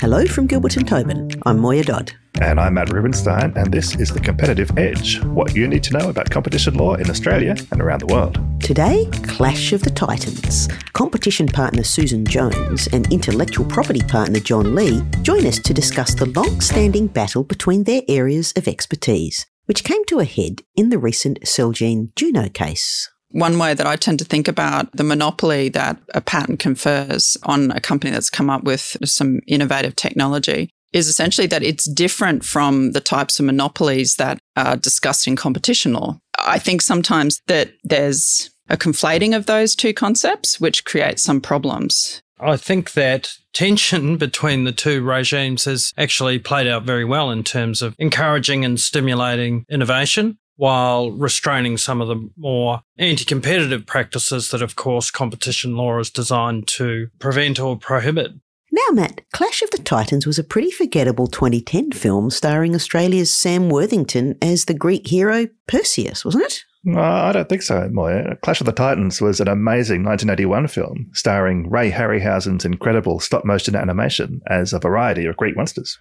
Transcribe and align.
Hello 0.00 0.24
from 0.24 0.46
Gilbert 0.46 0.78
and 0.78 0.88
Tobin. 0.88 1.30
I'm 1.44 1.58
Moya 1.58 1.84
Dodd. 1.84 2.12
And 2.40 2.58
I'm 2.58 2.72
Matt 2.72 2.90
Rubinstein, 2.90 3.52
and 3.54 3.70
this 3.70 3.96
is 3.96 4.08
The 4.08 4.18
Competitive 4.18 4.70
Edge 4.78 5.22
what 5.24 5.54
you 5.54 5.68
need 5.68 5.82
to 5.84 5.98
know 5.98 6.08
about 6.08 6.30
competition 6.30 6.72
law 6.72 6.94
in 6.94 7.10
Australia 7.10 7.54
and 7.70 7.82
around 7.82 8.00
the 8.00 8.06
world. 8.06 8.40
Today, 8.62 9.06
Clash 9.24 9.74
of 9.74 9.82
the 9.82 9.90
Titans. 9.90 10.68
Competition 10.94 11.46
partner 11.46 11.84
Susan 11.84 12.24
Jones 12.24 12.86
and 12.94 13.12
intellectual 13.12 13.66
property 13.66 14.00
partner 14.00 14.40
John 14.40 14.74
Lee 14.74 15.02
join 15.20 15.44
us 15.44 15.58
to 15.58 15.74
discuss 15.74 16.14
the 16.14 16.32
long 16.34 16.62
standing 16.62 17.06
battle 17.06 17.44
between 17.44 17.84
their 17.84 18.00
areas 18.08 18.54
of 18.56 18.66
expertise, 18.66 19.44
which 19.66 19.84
came 19.84 20.06
to 20.06 20.18
a 20.18 20.24
head 20.24 20.62
in 20.76 20.88
the 20.88 20.98
recent 20.98 21.42
Celgene 21.42 22.14
Juno 22.16 22.48
case. 22.48 23.10
One 23.32 23.58
way 23.58 23.74
that 23.74 23.86
I 23.86 23.96
tend 23.96 24.18
to 24.18 24.24
think 24.24 24.48
about 24.48 24.90
the 24.92 25.04
monopoly 25.04 25.68
that 25.70 25.98
a 26.14 26.20
patent 26.20 26.58
confers 26.58 27.36
on 27.44 27.70
a 27.70 27.80
company 27.80 28.10
that's 28.10 28.30
come 28.30 28.50
up 28.50 28.64
with 28.64 28.96
some 29.04 29.40
innovative 29.46 29.94
technology 29.94 30.70
is 30.92 31.06
essentially 31.06 31.46
that 31.46 31.62
it's 31.62 31.88
different 31.88 32.44
from 32.44 32.92
the 32.92 33.00
types 33.00 33.38
of 33.38 33.46
monopolies 33.46 34.16
that 34.16 34.40
are 34.56 34.76
discussed 34.76 35.28
in 35.28 35.36
competition 35.36 35.92
law. 35.92 36.18
I 36.38 36.58
think 36.58 36.82
sometimes 36.82 37.40
that 37.46 37.72
there's 37.84 38.50
a 38.68 38.76
conflating 38.76 39.36
of 39.36 39.46
those 39.46 39.76
two 39.76 39.92
concepts, 39.92 40.60
which 40.60 40.84
creates 40.84 41.22
some 41.22 41.40
problems. 41.40 42.22
I 42.40 42.56
think 42.56 42.92
that 42.92 43.34
tension 43.52 44.16
between 44.16 44.64
the 44.64 44.72
two 44.72 45.02
regimes 45.02 45.64
has 45.66 45.92
actually 45.96 46.38
played 46.38 46.66
out 46.66 46.84
very 46.84 47.04
well 47.04 47.30
in 47.30 47.44
terms 47.44 47.82
of 47.82 47.94
encouraging 47.98 48.64
and 48.64 48.80
stimulating 48.80 49.64
innovation 49.70 50.38
while 50.60 51.10
restraining 51.12 51.78
some 51.78 52.02
of 52.02 52.08
the 52.08 52.28
more 52.36 52.82
anti 52.98 53.24
competitive 53.24 53.86
practices 53.86 54.50
that, 54.50 54.60
of 54.60 54.76
course, 54.76 55.10
competition 55.10 55.74
law 55.74 55.98
is 55.98 56.10
designed 56.10 56.68
to 56.68 57.08
prevent 57.18 57.58
or 57.58 57.78
prohibit. 57.78 58.32
Now, 58.70 58.92
Matt, 58.92 59.22
Clash 59.32 59.62
of 59.62 59.70
the 59.70 59.78
Titans 59.78 60.26
was 60.26 60.38
a 60.38 60.44
pretty 60.44 60.70
forgettable 60.70 61.28
2010 61.28 61.92
film 61.92 62.28
starring 62.28 62.74
Australia's 62.74 63.34
Sam 63.34 63.70
Worthington 63.70 64.36
as 64.42 64.66
the 64.66 64.74
Greek 64.74 65.06
hero 65.06 65.48
Perseus, 65.66 66.26
wasn't 66.26 66.44
it? 66.44 66.64
No, 66.82 67.00
I 67.00 67.32
don't 67.32 67.48
think 67.48 67.62
so, 67.62 67.88
Moya. 67.90 68.36
Clash 68.42 68.60
of 68.60 68.66
the 68.66 68.72
Titans 68.72 69.20
was 69.20 69.40
an 69.40 69.48
amazing 69.48 70.02
1981 70.02 70.68
film 70.68 71.10
starring 71.12 71.68
Ray 71.68 71.90
Harryhausen's 71.90 72.64
incredible 72.64 73.20
stop 73.20 73.44
motion 73.44 73.76
animation 73.76 74.40
as 74.46 74.72
a 74.72 74.78
variety 74.78 75.26
of 75.26 75.36
Greek 75.36 75.56
monsters. 75.56 75.98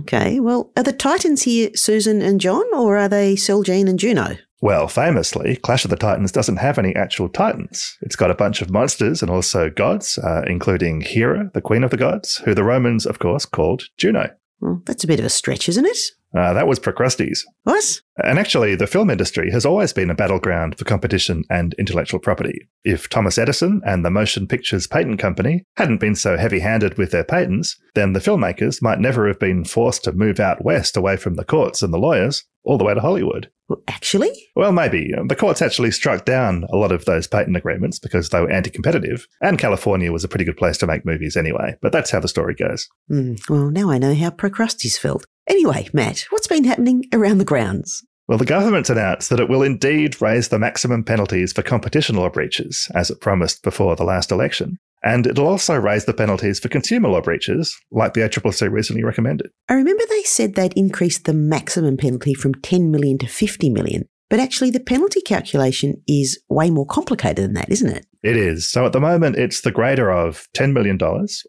Okay, 0.00 0.40
well, 0.40 0.72
are 0.76 0.82
the 0.82 0.92
Titans 0.92 1.42
here 1.42 1.70
Susan 1.74 2.20
and 2.22 2.40
John, 2.40 2.64
or 2.74 2.96
are 2.96 3.08
they 3.08 3.34
Celgene 3.34 3.88
and 3.88 3.98
Juno? 3.98 4.36
Well, 4.60 4.88
famously, 4.88 5.56
Clash 5.56 5.84
of 5.84 5.90
the 5.90 5.96
Titans 5.96 6.32
doesn't 6.32 6.56
have 6.56 6.78
any 6.78 6.94
actual 6.96 7.28
titans. 7.28 7.98
It's 8.00 8.16
got 8.16 8.30
a 8.30 8.34
bunch 8.34 8.62
of 8.62 8.70
monsters 8.70 9.20
and 9.20 9.30
also 9.30 9.68
gods, 9.68 10.16
uh, 10.16 10.42
including 10.46 11.02
Hera, 11.02 11.50
the 11.52 11.60
queen 11.60 11.84
of 11.84 11.90
the 11.90 11.98
gods, 11.98 12.36
who 12.46 12.54
the 12.54 12.64
Romans, 12.64 13.04
of 13.04 13.18
course, 13.18 13.44
called 13.44 13.84
Juno. 13.98 14.30
Well, 14.60 14.80
that's 14.86 15.04
a 15.04 15.06
bit 15.06 15.18
of 15.18 15.26
a 15.26 15.30
stretch, 15.30 15.68
isn't 15.68 15.84
it? 15.84 15.98
Uh, 16.36 16.52
that 16.52 16.66
was 16.66 16.80
Procrustes. 16.80 17.40
What? 17.62 18.00
And 18.22 18.38
actually, 18.38 18.74
the 18.74 18.86
film 18.86 19.10
industry 19.10 19.50
has 19.50 19.64
always 19.64 19.92
been 19.92 20.10
a 20.10 20.14
battleground 20.14 20.76
for 20.78 20.84
competition 20.84 21.44
and 21.48 21.74
intellectual 21.78 22.20
property. 22.20 22.68
If 22.84 23.08
Thomas 23.08 23.38
Edison 23.38 23.80
and 23.86 24.04
the 24.04 24.10
Motion 24.10 24.46
Pictures 24.46 24.86
Patent 24.86 25.18
Company 25.18 25.64
hadn't 25.76 26.00
been 26.00 26.14
so 26.14 26.36
heavy 26.36 26.60
handed 26.60 26.98
with 26.98 27.10
their 27.10 27.24
patents, 27.24 27.76
then 27.94 28.12
the 28.12 28.20
filmmakers 28.20 28.82
might 28.82 29.00
never 29.00 29.26
have 29.28 29.38
been 29.38 29.64
forced 29.64 30.04
to 30.04 30.12
move 30.12 30.40
out 30.40 30.64
west 30.64 30.96
away 30.96 31.16
from 31.16 31.34
the 31.34 31.44
courts 31.44 31.82
and 31.82 31.92
the 31.92 31.98
lawyers 31.98 32.44
all 32.64 32.78
the 32.78 32.84
way 32.84 32.94
to 32.94 33.00
Hollywood. 33.00 33.50
Well, 33.68 33.82
actually? 33.88 34.30
Well, 34.56 34.72
maybe. 34.72 35.12
The 35.26 35.36
courts 35.36 35.62
actually 35.62 35.90
struck 35.90 36.24
down 36.24 36.64
a 36.70 36.76
lot 36.76 36.92
of 36.92 37.04
those 37.04 37.26
patent 37.26 37.56
agreements 37.56 37.98
because 37.98 38.28
they 38.28 38.40
were 38.40 38.50
anti 38.50 38.70
competitive, 38.70 39.26
and 39.40 39.58
California 39.58 40.12
was 40.12 40.24
a 40.24 40.28
pretty 40.28 40.44
good 40.44 40.56
place 40.56 40.76
to 40.78 40.86
make 40.86 41.06
movies 41.06 41.36
anyway. 41.36 41.76
But 41.80 41.92
that's 41.92 42.10
how 42.10 42.20
the 42.20 42.28
story 42.28 42.54
goes. 42.54 42.88
Mm, 43.10 43.48
well, 43.48 43.70
now 43.70 43.90
I 43.90 43.98
know 43.98 44.14
how 44.14 44.30
Procrustes 44.30 44.98
felt. 44.98 45.26
Anyway, 45.46 45.88
Matt, 45.92 46.26
what's 46.30 46.46
been 46.46 46.64
happening 46.64 47.04
around 47.12 47.38
the 47.38 47.44
grounds? 47.44 48.02
Well, 48.26 48.38
the 48.38 48.46
government's 48.46 48.88
announced 48.88 49.28
that 49.28 49.40
it 49.40 49.50
will 49.50 49.62
indeed 49.62 50.20
raise 50.22 50.48
the 50.48 50.58
maximum 50.58 51.04
penalties 51.04 51.52
for 51.52 51.62
competition 51.62 52.16
law 52.16 52.30
breaches, 52.30 52.88
as 52.94 53.10
it 53.10 53.20
promised 53.20 53.62
before 53.62 53.96
the 53.96 54.04
last 54.04 54.32
election. 54.32 54.78
And 55.02 55.26
it'll 55.26 55.46
also 55.46 55.76
raise 55.76 56.06
the 56.06 56.14
penalties 56.14 56.58
for 56.58 56.70
consumer 56.70 57.10
law 57.10 57.20
breaches, 57.20 57.76
like 57.90 58.14
the 58.14 58.22
ACCC 58.22 58.70
recently 58.72 59.04
recommended. 59.04 59.50
I 59.68 59.74
remember 59.74 60.02
they 60.08 60.22
said 60.22 60.54
they'd 60.54 60.72
increased 60.72 61.26
the 61.26 61.34
maximum 61.34 61.98
penalty 61.98 62.32
from 62.32 62.54
10 62.54 62.90
million 62.90 63.18
to 63.18 63.26
50 63.26 63.68
million. 63.68 64.08
But 64.30 64.40
actually, 64.40 64.70
the 64.70 64.80
penalty 64.80 65.20
calculation 65.20 66.02
is 66.08 66.42
way 66.48 66.70
more 66.70 66.86
complicated 66.86 67.44
than 67.44 67.52
that, 67.52 67.70
isn't 67.70 67.90
it? 67.90 68.06
It 68.22 68.38
is. 68.38 68.70
So 68.70 68.86
at 68.86 68.92
the 68.92 69.00
moment, 69.00 69.36
it's 69.36 69.60
the 69.60 69.70
greater 69.70 70.10
of 70.10 70.48
$10 70.56 70.72
million 70.72 70.98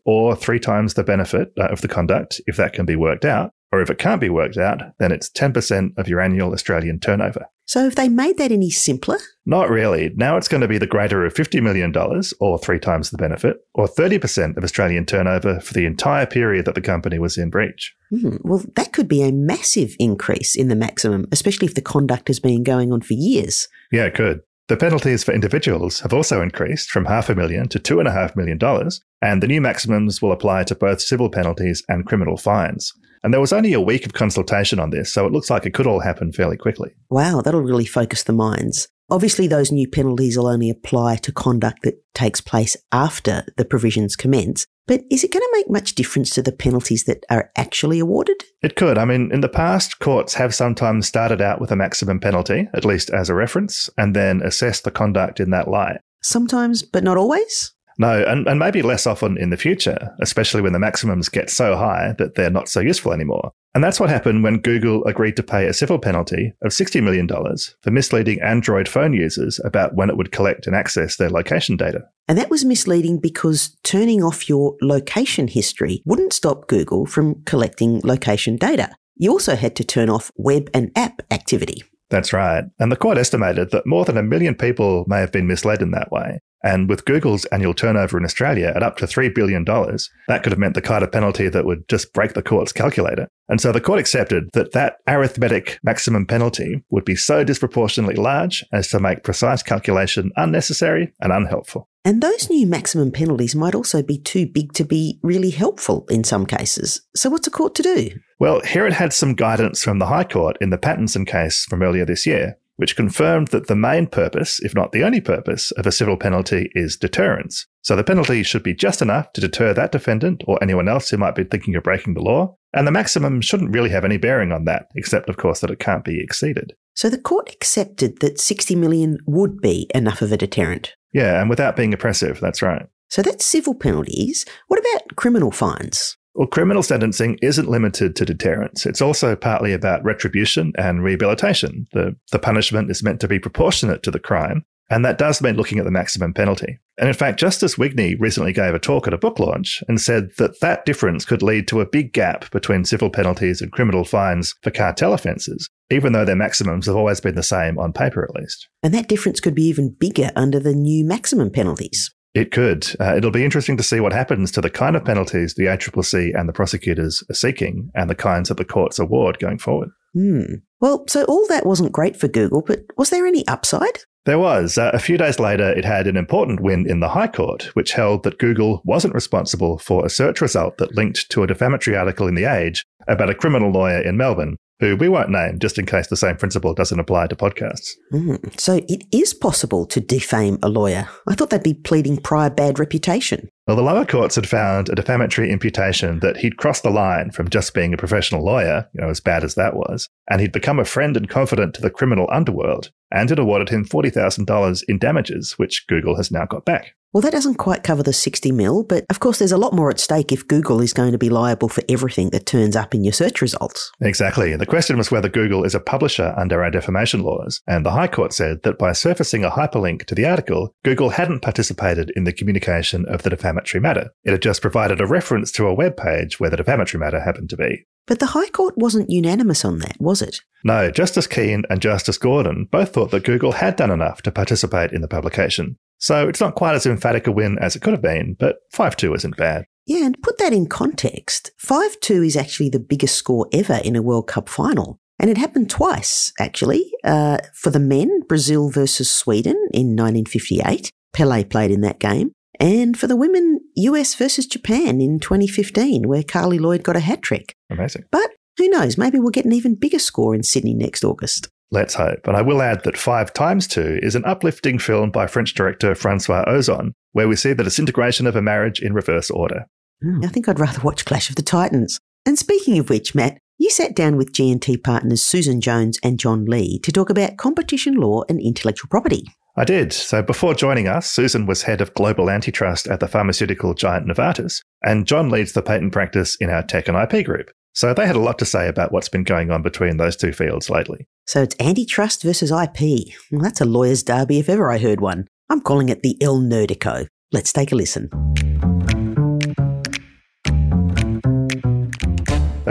or 0.03 0.35
three 0.35 0.59
times 0.59 0.93
the 0.93 1.05
benefit 1.05 1.53
uh, 1.57 1.67
of 1.69 1.79
the 1.79 1.87
conduct, 1.87 2.41
if 2.47 2.57
that 2.57 2.73
can 2.73 2.85
be 2.85 2.97
worked 2.97 3.23
out. 3.23 3.53
Or 3.75 3.81
if 3.81 3.89
it 3.89 3.97
can't 3.97 4.21
be 4.21 4.29
worked 4.29 4.55
out, 4.55 4.81
then 4.99 5.11
it's 5.11 5.29
10% 5.29 5.97
of 5.97 6.07
your 6.07 6.21
annual 6.21 6.53
Australian 6.53 6.97
turnover. 6.97 7.47
So 7.65 7.83
have 7.83 7.95
they 7.95 8.07
made 8.07 8.37
that 8.37 8.53
any 8.53 8.69
simpler? 8.69 9.17
Not 9.45 9.69
really. 9.69 10.13
Now 10.15 10.37
it's 10.37 10.47
going 10.47 10.61
to 10.61 10.67
be 10.69 10.77
the 10.77 10.87
greater 10.87 11.25
of 11.25 11.33
$50 11.33 11.61
million, 11.61 11.93
or 12.39 12.57
three 12.57 12.79
times 12.79 13.09
the 13.09 13.17
benefit, 13.17 13.57
or 13.73 13.85
30% 13.85 14.55
of 14.55 14.63
Australian 14.63 15.05
turnover 15.05 15.59
for 15.59 15.73
the 15.73 15.85
entire 15.85 16.25
period 16.25 16.63
that 16.63 16.75
the 16.75 16.81
company 16.81 17.19
was 17.19 17.37
in 17.37 17.49
breach. 17.49 17.93
Hmm, 18.11 18.37
well, 18.45 18.63
that 18.77 18.93
could 18.93 19.09
be 19.09 19.21
a 19.21 19.33
massive 19.33 19.93
increase 19.99 20.55
in 20.55 20.69
the 20.69 20.75
maximum, 20.75 21.27
especially 21.33 21.67
if 21.67 21.75
the 21.75 21.81
conduct 21.81 22.29
has 22.29 22.39
been 22.39 22.63
going 22.63 22.93
on 22.93 23.01
for 23.01 23.13
years. 23.13 23.67
Yeah, 23.91 24.05
it 24.05 24.15
could. 24.15 24.39
The 24.69 24.77
penalties 24.77 25.25
for 25.25 25.33
individuals 25.33 25.99
have 25.99 26.13
also 26.13 26.41
increased 26.41 26.91
from 26.91 27.05
half 27.05 27.29
a 27.29 27.35
million 27.35 27.67
to 27.69 27.77
two 27.77 27.99
and 27.99 28.07
a 28.07 28.13
half 28.13 28.37
million 28.37 28.57
dollars, 28.57 29.01
and 29.21 29.43
the 29.43 29.47
new 29.47 29.59
maximums 29.59 30.21
will 30.21 30.31
apply 30.31 30.63
to 30.63 30.75
both 30.75 31.01
civil 31.01 31.29
penalties 31.29 31.83
and 31.89 32.05
criminal 32.05 32.37
fines. 32.37 32.93
And 33.25 33.33
there 33.33 33.41
was 33.41 33.51
only 33.51 33.73
a 33.73 33.81
week 33.81 34.05
of 34.05 34.13
consultation 34.13 34.79
on 34.79 34.91
this, 34.91 35.11
so 35.11 35.25
it 35.25 35.31
looks 35.31 35.49
like 35.49 35.65
it 35.65 35.73
could 35.73 35.87
all 35.87 35.99
happen 35.99 36.31
fairly 36.31 36.57
quickly. 36.57 36.91
Wow, 37.09 37.41
that'll 37.41 37.63
really 37.63 37.87
focus 37.87 38.21
the 38.21 38.33
minds. 38.33 38.87
Obviously, 39.09 39.47
those 39.47 39.71
new 39.71 39.87
penalties 39.87 40.37
will 40.37 40.45
only 40.45 40.69
apply 40.69 41.15
to 41.17 41.31
conduct 41.31 41.81
that 41.81 42.03
takes 42.13 42.39
place 42.39 42.77
after 42.91 43.43
the 43.57 43.65
provisions 43.65 44.15
commence. 44.15 44.67
But 44.85 45.01
is 45.09 45.23
it 45.23 45.31
going 45.31 45.41
to 45.41 45.53
make 45.53 45.71
much 45.71 45.95
difference 45.95 46.29
to 46.35 46.43
the 46.43 46.51
penalties 46.51 47.05
that 47.05 47.25
are 47.31 47.49
actually 47.55 47.97
awarded? 47.97 48.43
It 48.61 48.75
could. 48.75 48.99
I 48.99 49.05
mean, 49.05 49.31
in 49.31 49.41
the 49.41 49.49
past, 49.49 49.97
courts 49.97 50.35
have 50.35 50.53
sometimes 50.53 51.07
started 51.07 51.41
out 51.41 51.59
with 51.59 51.71
a 51.71 51.75
maximum 51.75 52.19
penalty, 52.19 52.67
at 52.75 52.85
least 52.85 53.09
as 53.09 53.27
a 53.27 53.33
reference, 53.33 53.89
and 53.97 54.15
then 54.15 54.43
assessed 54.43 54.83
the 54.83 54.91
conduct 54.91 55.39
in 55.39 55.49
that 55.49 55.67
light. 55.67 55.97
Sometimes, 56.21 56.83
but 56.83 57.03
not 57.03 57.17
always? 57.17 57.74
No, 57.97 58.23
and, 58.23 58.47
and 58.47 58.59
maybe 58.59 58.81
less 58.81 59.07
often 59.07 59.37
in 59.37 59.49
the 59.49 59.57
future, 59.57 60.13
especially 60.19 60.61
when 60.61 60.73
the 60.73 60.79
maximums 60.79 61.29
get 61.29 61.49
so 61.49 61.75
high 61.75 62.13
that 62.17 62.35
they're 62.35 62.49
not 62.49 62.67
so 62.67 62.79
useful 62.81 63.13
anymore. 63.13 63.51
And 63.73 63.83
that's 63.83 63.99
what 63.99 64.09
happened 64.09 64.43
when 64.43 64.61
Google 64.61 65.03
agreed 65.03 65.35
to 65.35 65.43
pay 65.43 65.67
a 65.67 65.73
civil 65.73 65.99
penalty 65.99 66.53
of 66.61 66.71
$60 66.71 67.03
million 67.03 67.27
for 67.27 67.91
misleading 67.91 68.41
Android 68.41 68.87
phone 68.87 69.13
users 69.13 69.59
about 69.65 69.95
when 69.95 70.09
it 70.09 70.15
would 70.15 70.31
collect 70.31 70.65
and 70.65 70.75
access 70.75 71.17
their 71.17 71.29
location 71.29 71.75
data. 71.75 72.01
And 72.27 72.37
that 72.37 72.49
was 72.49 72.63
misleading 72.63 73.19
because 73.19 73.77
turning 73.83 74.23
off 74.23 74.47
your 74.47 74.75
location 74.81 75.49
history 75.49 76.01
wouldn't 76.05 76.33
stop 76.33 76.67
Google 76.67 77.05
from 77.05 77.43
collecting 77.43 77.99
location 78.03 78.55
data. 78.55 78.95
You 79.17 79.31
also 79.31 79.55
had 79.55 79.75
to 79.77 79.83
turn 79.83 80.09
off 80.09 80.31
web 80.37 80.69
and 80.73 80.91
app 80.95 81.21
activity. 81.31 81.83
That's 82.09 82.33
right. 82.33 82.63
And 82.79 82.91
the 82.91 82.97
court 82.97 83.17
estimated 83.17 83.71
that 83.71 83.87
more 83.87 84.05
than 84.05 84.17
a 84.17 84.23
million 84.23 84.55
people 84.55 85.05
may 85.07 85.19
have 85.19 85.31
been 85.31 85.47
misled 85.47 85.81
in 85.81 85.91
that 85.91 86.11
way. 86.11 86.39
And 86.65 86.89
with 86.89 87.05
Google's 87.05 87.45
annual 87.45 87.75
turnover 87.75 88.17
in 88.17 88.25
Australia 88.25 88.73
at 88.75 88.81
up 88.81 88.97
to 88.97 89.05
$3 89.05 89.33
billion, 89.35 89.63
that 89.63 90.41
could 90.41 90.51
have 90.51 90.57
meant 90.57 90.73
the 90.73 90.81
kind 90.81 91.03
of 91.03 91.11
penalty 91.11 91.47
that 91.47 91.63
would 91.63 91.87
just 91.87 92.11
break 92.11 92.33
the 92.33 92.41
court's 92.41 92.73
calculator. 92.73 93.27
And 93.47 93.61
so 93.61 93.71
the 93.71 93.79
court 93.79 93.99
accepted 93.99 94.49
that 94.53 94.71
that 94.71 94.97
arithmetic 95.07 95.79
maximum 95.83 96.25
penalty 96.25 96.83
would 96.89 97.05
be 97.05 97.15
so 97.15 97.43
disproportionately 97.43 98.15
large 98.15 98.65
as 98.73 98.87
to 98.87 98.99
make 98.99 99.23
precise 99.23 99.61
calculation 99.61 100.31
unnecessary 100.37 101.13
and 101.21 101.31
unhelpful. 101.31 101.87
And 102.03 102.21
those 102.21 102.49
new 102.49 102.65
maximum 102.65 103.11
penalties 103.11 103.55
might 103.55 103.75
also 103.75 104.01
be 104.01 104.17
too 104.17 104.47
big 104.47 104.73
to 104.73 104.83
be 104.83 105.19
really 105.21 105.51
helpful 105.51 106.07
in 106.09 106.23
some 106.23 106.47
cases. 106.47 107.01
So, 107.15 107.29
what's 107.29 107.47
a 107.47 107.51
court 107.51 107.75
to 107.75 107.83
do? 107.83 108.09
Well, 108.39 108.61
here 108.61 108.87
it 108.87 108.93
had 108.93 109.13
some 109.13 109.33
guidance 109.33 109.83
from 109.83 109.99
the 109.99 110.07
High 110.07 110.23
Court 110.23 110.57
in 110.61 110.71
the 110.71 110.77
Pattinson 110.77 111.27
case 111.27 111.65
from 111.65 111.81
earlier 111.81 112.05
this 112.05 112.25
year, 112.25 112.57
which 112.77 112.95
confirmed 112.95 113.49
that 113.49 113.67
the 113.67 113.75
main 113.75 114.07
purpose, 114.07 114.59
if 114.61 114.75
not 114.75 114.91
the 114.91 115.03
only 115.03 115.21
purpose, 115.21 115.71
of 115.71 115.85
a 115.85 115.91
civil 115.91 116.17
penalty 116.17 116.69
is 116.73 116.97
deterrence. 116.97 117.65
So 117.81 117.95
the 117.95 118.03
penalty 118.03 118.43
should 118.43 118.63
be 118.63 118.73
just 118.73 119.01
enough 119.01 119.31
to 119.33 119.41
deter 119.41 119.73
that 119.73 119.91
defendant 119.91 120.43
or 120.47 120.61
anyone 120.61 120.87
else 120.87 121.09
who 121.09 121.17
might 121.17 121.35
be 121.35 121.43
thinking 121.43 121.75
of 121.75 121.83
breaking 121.83 122.13
the 122.13 122.21
law, 122.21 122.57
and 122.73 122.85
the 122.85 122.91
maximum 122.91 123.41
shouldn't 123.41 123.73
really 123.73 123.89
have 123.89 124.03
any 124.05 124.17
bearing 124.17 124.51
on 124.51 124.65
that, 124.65 124.87
except, 124.95 125.29
of 125.29 125.37
course, 125.37 125.61
that 125.61 125.71
it 125.71 125.79
can't 125.79 126.03
be 126.03 126.21
exceeded. 126.21 126.73
So 126.95 127.09
the 127.09 127.17
court 127.17 127.49
accepted 127.53 128.19
that 128.19 128.39
60 128.39 128.75
million 128.75 129.17
would 129.25 129.61
be 129.61 129.89
enough 129.93 130.21
of 130.21 130.31
a 130.31 130.37
deterrent. 130.37 130.95
Yeah, 131.13 131.39
and 131.39 131.49
without 131.49 131.75
being 131.75 131.93
oppressive, 131.93 132.39
that's 132.39 132.61
right. 132.61 132.87
So 133.09 133.21
that's 133.21 133.45
civil 133.45 133.75
penalties. 133.75 134.45
What 134.67 134.79
about 134.79 135.15
criminal 135.15 135.51
fines? 135.51 136.17
Well, 136.35 136.47
criminal 136.47 136.83
sentencing 136.83 137.39
isn't 137.41 137.69
limited 137.69 138.15
to 138.17 138.25
deterrence. 138.25 138.85
It's 138.85 139.01
also 139.01 139.37
partly 139.37 139.71
about 139.71 140.03
retribution 140.03 140.73
and 140.77 141.01
rehabilitation. 141.01 141.87
The, 141.93 142.17
the 142.33 142.39
punishment 142.39 142.91
is 142.91 143.01
meant 143.01 143.21
to 143.21 143.27
be 143.29 143.39
proportionate 143.39 144.03
to 144.03 144.11
the 144.11 144.19
crime, 144.19 144.65
And 144.89 145.03
that 145.03 145.17
does 145.17 145.41
mean 145.41 145.55
looking 145.55 145.79
at 145.79 145.85
the 145.85 145.91
maximum 145.91 146.33
penalty. 146.33 146.79
And 146.97 147.07
in 147.07 147.15
fact, 147.15 147.39
Justice 147.39 147.75
Wigney 147.75 148.15
recently 148.19 148.53
gave 148.53 148.73
a 148.73 148.79
talk 148.79 149.07
at 149.07 149.13
a 149.13 149.17
book 149.17 149.39
launch 149.39 149.83
and 149.87 149.99
said 149.99 150.29
that 150.37 150.59
that 150.61 150.85
difference 150.85 151.25
could 151.25 151.41
lead 151.41 151.67
to 151.69 151.81
a 151.81 151.85
big 151.85 152.13
gap 152.13 152.49
between 152.51 152.85
civil 152.85 153.09
penalties 153.09 153.61
and 153.61 153.71
criminal 153.71 154.05
fines 154.05 154.53
for 154.61 154.71
cartel 154.71 155.13
offences, 155.13 155.67
even 155.89 156.13
though 156.13 156.23
their 156.23 156.35
maximums 156.35 156.85
have 156.85 156.95
always 156.95 157.19
been 157.19 157.35
the 157.35 157.43
same 157.43 157.79
on 157.79 157.93
paper 157.93 158.23
at 158.23 158.35
least. 158.39 158.69
And 158.83 158.93
that 158.93 159.07
difference 159.07 159.39
could 159.39 159.55
be 159.55 159.63
even 159.63 159.95
bigger 159.99 160.29
under 160.35 160.59
the 160.59 160.73
new 160.73 161.03
maximum 161.03 161.49
penalties. 161.49 162.13
It 162.35 162.51
could. 162.51 162.85
Uh, 162.99 163.15
it'll 163.15 163.31
be 163.31 163.45
interesting 163.45 163.77
to 163.77 163.83
see 163.83 164.01
what 164.01 164.11
happens 164.11 164.51
to 164.51 164.61
the 164.61 164.69
kind 164.69 164.97
of 164.97 165.05
penalties 165.05 165.55
the 165.55 165.67
ACCC 165.67 166.37
and 166.37 166.49
the 166.49 166.53
prosecutors 166.53 167.23
are 167.29 167.33
seeking 167.33 167.89
and 167.95 168.09
the 168.09 168.15
kinds 168.15 168.49
that 168.49 168.57
the 168.57 168.65
courts 168.65 168.99
award 168.99 169.39
going 169.39 169.57
forward. 169.57 169.89
Hmm. 170.13 170.55
Well, 170.81 171.05
so 171.07 171.23
all 171.25 171.47
that 171.47 171.65
wasn't 171.65 171.93
great 171.93 172.17
for 172.17 172.27
Google, 172.27 172.61
but 172.61 172.81
was 172.97 173.09
there 173.09 173.25
any 173.25 173.47
upside? 173.47 173.99
There 174.25 174.39
was. 174.39 174.77
Uh, 174.77 174.91
a 174.93 174.99
few 174.99 175.17
days 175.17 175.39
later, 175.39 175.71
it 175.71 175.85
had 175.85 176.07
an 176.07 176.17
important 176.17 176.59
win 176.59 176.89
in 176.89 176.99
the 176.99 177.09
High 177.09 177.27
Court, 177.27 177.69
which 177.73 177.93
held 177.93 178.23
that 178.23 178.39
Google 178.39 178.81
wasn't 178.83 179.13
responsible 179.13 179.77
for 179.77 180.05
a 180.05 180.09
search 180.09 180.41
result 180.41 180.77
that 180.77 180.95
linked 180.95 181.29
to 181.29 181.43
a 181.43 181.47
defamatory 181.47 181.95
article 181.95 182.27
in 182.27 182.35
The 182.35 182.45
Age 182.45 182.83
about 183.07 183.29
a 183.29 183.35
criminal 183.35 183.71
lawyer 183.71 184.01
in 184.01 184.17
Melbourne 184.17 184.57
who 184.79 184.95
we 184.95 185.09
won't 185.09 185.29
name 185.29 185.59
just 185.59 185.77
in 185.77 185.85
case 185.85 186.07
the 186.07 186.17
same 186.17 186.35
principle 186.35 186.73
doesn't 186.73 186.99
apply 186.99 187.27
to 187.27 187.35
podcasts. 187.35 187.91
Mm, 188.11 188.59
so 188.59 188.81
it 188.87 189.03
is 189.11 189.33
possible 189.33 189.85
to 189.87 189.99
defame 189.99 190.57
a 190.61 190.69
lawyer. 190.69 191.07
I 191.27 191.35
thought 191.35 191.49
they'd 191.49 191.63
be 191.63 191.73
pleading 191.73 192.17
prior 192.17 192.49
bad 192.49 192.79
reputation. 192.79 193.49
Well, 193.67 193.75
the 193.75 193.81
lower 193.81 194.05
courts 194.05 194.35
had 194.35 194.47
found 194.47 194.89
a 194.89 194.95
defamatory 194.95 195.49
imputation 195.49 196.19
that 196.19 196.37
he'd 196.37 196.57
crossed 196.57 196.83
the 196.83 196.91
line 196.91 197.31
from 197.31 197.49
just 197.49 197.73
being 197.73 197.95
a 197.95 197.97
professional 197.97 198.45
lawyer, 198.45 198.87
you 198.93 199.01
know, 199.01 199.09
as 199.09 199.19
bad 199.19 199.43
as 199.43 199.55
that 199.55 199.75
was, 199.75 200.07
and 200.29 200.39
he'd 200.39 200.51
become 200.51 200.77
a 200.77 200.85
friend 200.85 201.17
and 201.17 201.29
confidant 201.29 201.73
to 201.73 201.81
the 201.81 201.89
criminal 201.89 202.27
underworld, 202.31 202.91
and 203.11 203.31
it 203.31 203.39
awarded 203.39 203.69
him 203.69 203.83
$40,000 203.83 204.83
in 204.87 204.99
damages, 204.99 205.53
which 205.53 205.87
Google 205.87 206.15
has 206.15 206.29
now 206.29 206.45
got 206.45 206.63
back. 206.63 206.93
Well, 207.15 207.21
that 207.21 207.31
doesn't 207.31 207.55
quite 207.55 207.83
cover 207.83 208.03
the 208.03 208.11
60 208.11 208.51
mil, 208.51 208.83
but 208.83 209.05
of 209.09 209.21
course, 209.21 209.39
there's 209.39 209.53
a 209.53 209.57
lot 209.57 209.71
more 209.71 209.89
at 209.89 210.01
stake 210.01 210.33
if 210.33 210.45
Google 210.49 210.81
is 210.81 210.91
going 210.91 211.13
to 211.13 211.17
be 211.17 211.29
liable 211.29 211.69
for 211.69 211.81
everything 211.87 212.31
that 212.31 212.45
turns 212.45 212.75
up 212.75 212.93
in 212.93 213.05
your 213.05 213.13
search 213.13 213.41
results. 213.41 213.89
Exactly. 214.01 214.53
The 214.57 214.65
question 214.65 214.97
was 214.97 215.11
whether 215.11 215.29
Google 215.29 215.63
is 215.63 215.73
a 215.73 215.79
publisher 215.79 216.33
under 216.35 216.61
our 216.61 216.69
defamation 216.69 217.23
laws. 217.23 217.61
And 217.67 217.85
the 217.85 217.91
High 217.91 218.09
Court 218.09 218.33
said 218.33 218.63
that 218.63 218.77
by 218.77 218.91
surfacing 218.91 219.45
a 219.45 219.49
hyperlink 219.49 220.03
to 220.07 220.15
the 220.15 220.25
article, 220.25 220.75
Google 220.83 221.11
hadn't 221.11 221.39
participated 221.39 222.11
in 222.17 222.25
the 222.25 222.33
communication 222.33 223.05
of 223.07 223.23
the 223.23 223.29
defamatory 223.55 223.81
matter. 223.81 224.11
It 224.23 224.31
had 224.31 224.41
just 224.41 224.61
provided 224.61 225.01
a 225.01 225.07
reference 225.07 225.51
to 225.53 225.67
a 225.67 225.73
web 225.73 225.97
page 225.97 226.39
where 226.39 226.49
the 226.49 226.57
defamatory 226.57 226.99
matter 226.99 227.19
happened 227.19 227.49
to 227.49 227.57
be. 227.57 227.85
But 228.07 228.19
the 228.19 228.27
High 228.27 228.49
Court 228.49 228.75
wasn't 228.77 229.09
unanimous 229.09 229.65
on 229.65 229.79
that, 229.79 229.95
was 229.99 230.21
it? 230.21 230.41
No, 230.63 230.91
Justice 230.91 231.27
Keane 231.27 231.63
and 231.69 231.81
Justice 231.81 232.17
Gordon 232.17 232.67
both 232.71 232.93
thought 232.93 233.11
that 233.11 233.23
Google 233.23 233.53
had 233.53 233.75
done 233.75 233.91
enough 233.91 234.21
to 234.23 234.31
participate 234.31 234.91
in 234.91 235.01
the 235.01 235.07
publication. 235.07 235.77
So 235.97 236.27
it's 236.27 236.41
not 236.41 236.55
quite 236.55 236.75
as 236.75 236.85
emphatic 236.85 237.25
a 237.25 237.31
win 237.31 237.57
as 237.59 237.75
it 237.75 237.81
could 237.81 237.93
have 237.93 238.01
been, 238.01 238.35
but 238.37 238.57
5 238.73 238.95
2 238.97 239.13
isn't 239.15 239.37
bad. 239.37 239.65
Yeah, 239.87 240.05
and 240.05 240.21
put 240.21 240.37
that 240.39 240.53
in 240.53 240.67
context 240.67 241.51
5 241.57 241.99
2 241.99 242.23
is 242.23 242.35
actually 242.35 242.69
the 242.69 242.79
biggest 242.79 243.15
score 243.15 243.47
ever 243.53 243.79
in 243.83 243.95
a 243.95 244.01
World 244.01 244.27
Cup 244.27 244.49
final. 244.49 244.99
And 245.17 245.29
it 245.29 245.37
happened 245.37 245.69
twice, 245.69 246.33
actually. 246.39 246.91
Uh, 247.03 247.37
for 247.53 247.69
the 247.69 247.79
men, 247.79 248.21
Brazil 248.27 248.69
versus 248.69 249.09
Sweden 249.09 249.55
in 249.73 249.95
1958. 249.95 250.91
Pele 251.13 251.45
played 251.45 251.71
in 251.71 251.79
that 251.81 251.99
game. 251.99 252.33
And 252.59 252.97
for 252.97 253.07
the 253.07 253.15
women, 253.15 253.59
US 253.75 254.15
versus 254.15 254.45
Japan 254.45 255.01
in 255.01 255.19
2015, 255.19 256.07
where 256.07 256.23
Carli 256.23 256.59
Lloyd 256.59 256.83
got 256.83 256.95
a 256.95 257.01
hat 257.01 257.21
trick. 257.21 257.55
Amazing. 257.69 258.03
But 258.11 258.29
who 258.57 258.69
knows, 258.69 258.97
maybe 258.97 259.19
we'll 259.19 259.31
get 259.31 259.45
an 259.45 259.53
even 259.53 259.75
bigger 259.75 259.99
score 259.99 260.33
in 260.33 260.43
Sydney 260.43 260.73
next 260.73 261.03
August. 261.03 261.49
Let's 261.71 261.95
hope. 261.95 262.27
And 262.27 262.37
I 262.37 262.41
will 262.41 262.61
add 262.61 262.83
that 262.83 262.97
Five 262.97 263.33
Times 263.33 263.67
Two 263.67 263.99
is 264.01 264.15
an 264.15 264.23
uplifting 264.25 264.79
film 264.79 265.11
by 265.11 265.27
French 265.27 265.53
director 265.53 265.93
Francois 265.95 266.45
Ozon, 266.47 266.91
where 267.11 267.27
we 267.27 267.35
see 267.35 267.53
the 267.53 267.63
disintegration 267.63 268.27
of 268.27 268.35
a 268.35 268.41
marriage 268.41 268.79
in 268.79 268.93
reverse 268.93 269.29
order. 269.29 269.65
Hmm, 270.01 270.23
I 270.23 270.27
think 270.27 270.47
I'd 270.47 270.59
rather 270.59 270.81
watch 270.81 271.05
Clash 271.05 271.29
of 271.29 271.35
the 271.35 271.41
Titans. 271.41 271.99
And 272.25 272.37
speaking 272.37 272.77
of 272.79 272.89
which, 272.89 273.15
Matt, 273.15 273.37
you 273.57 273.69
sat 273.69 273.95
down 273.95 274.17
with 274.17 274.33
G&T 274.33 274.77
partners 274.77 275.23
Susan 275.23 275.61
Jones 275.61 275.97
and 276.03 276.19
John 276.19 276.45
Lee 276.45 276.79
to 276.79 276.91
talk 276.91 277.09
about 277.09 277.37
competition 277.37 277.95
law 277.95 278.23
and 278.27 278.39
intellectual 278.39 278.89
property. 278.89 279.23
I 279.57 279.63
did. 279.63 279.93
So 279.93 280.21
before 280.21 280.53
joining 280.53 280.87
us, 280.87 281.09
Susan 281.09 281.45
was 281.45 281.63
head 281.63 281.79
of 281.79 281.93
global 281.93 282.29
antitrust 282.29 282.87
at 282.87 282.99
the 282.99 283.07
pharmaceutical 283.07 283.73
giant 283.73 284.07
Novartis, 284.07 284.61
and 284.83 285.07
John 285.07 285.29
leads 285.29 285.53
the 285.53 285.61
patent 285.61 285.93
practice 285.93 286.35
in 286.35 286.49
our 286.49 286.61
tech 286.61 286.87
and 286.89 286.97
IP 286.97 287.25
group. 287.25 287.51
So 287.73 287.93
they 287.93 288.05
had 288.05 288.15
a 288.15 288.21
lot 288.21 288.39
to 288.39 288.45
say 288.45 288.67
about 288.67 288.91
what's 288.91 289.09
been 289.09 289.23
going 289.23 289.51
on 289.51 289.61
between 289.61 289.97
those 289.97 290.15
two 290.15 290.31
fields 290.31 290.69
lately. 290.69 291.07
So 291.25 291.41
it's 291.41 291.55
antitrust 291.59 292.23
versus 292.23 292.51
IP. 292.51 293.13
Well, 293.31 293.41
that's 293.41 293.61
a 293.61 293.65
lawyer's 293.65 294.03
derby 294.03 294.39
if 294.39 294.49
ever 294.49 294.71
I 294.71 294.77
heard 294.77 295.01
one. 295.01 295.27
I'm 295.49 295.61
calling 295.61 295.89
it 295.89 296.01
the 296.01 296.17
El 296.21 296.39
Nerdico. 296.39 297.07
Let's 297.31 297.53
take 297.53 297.71
a 297.71 297.75
listen. 297.75 298.09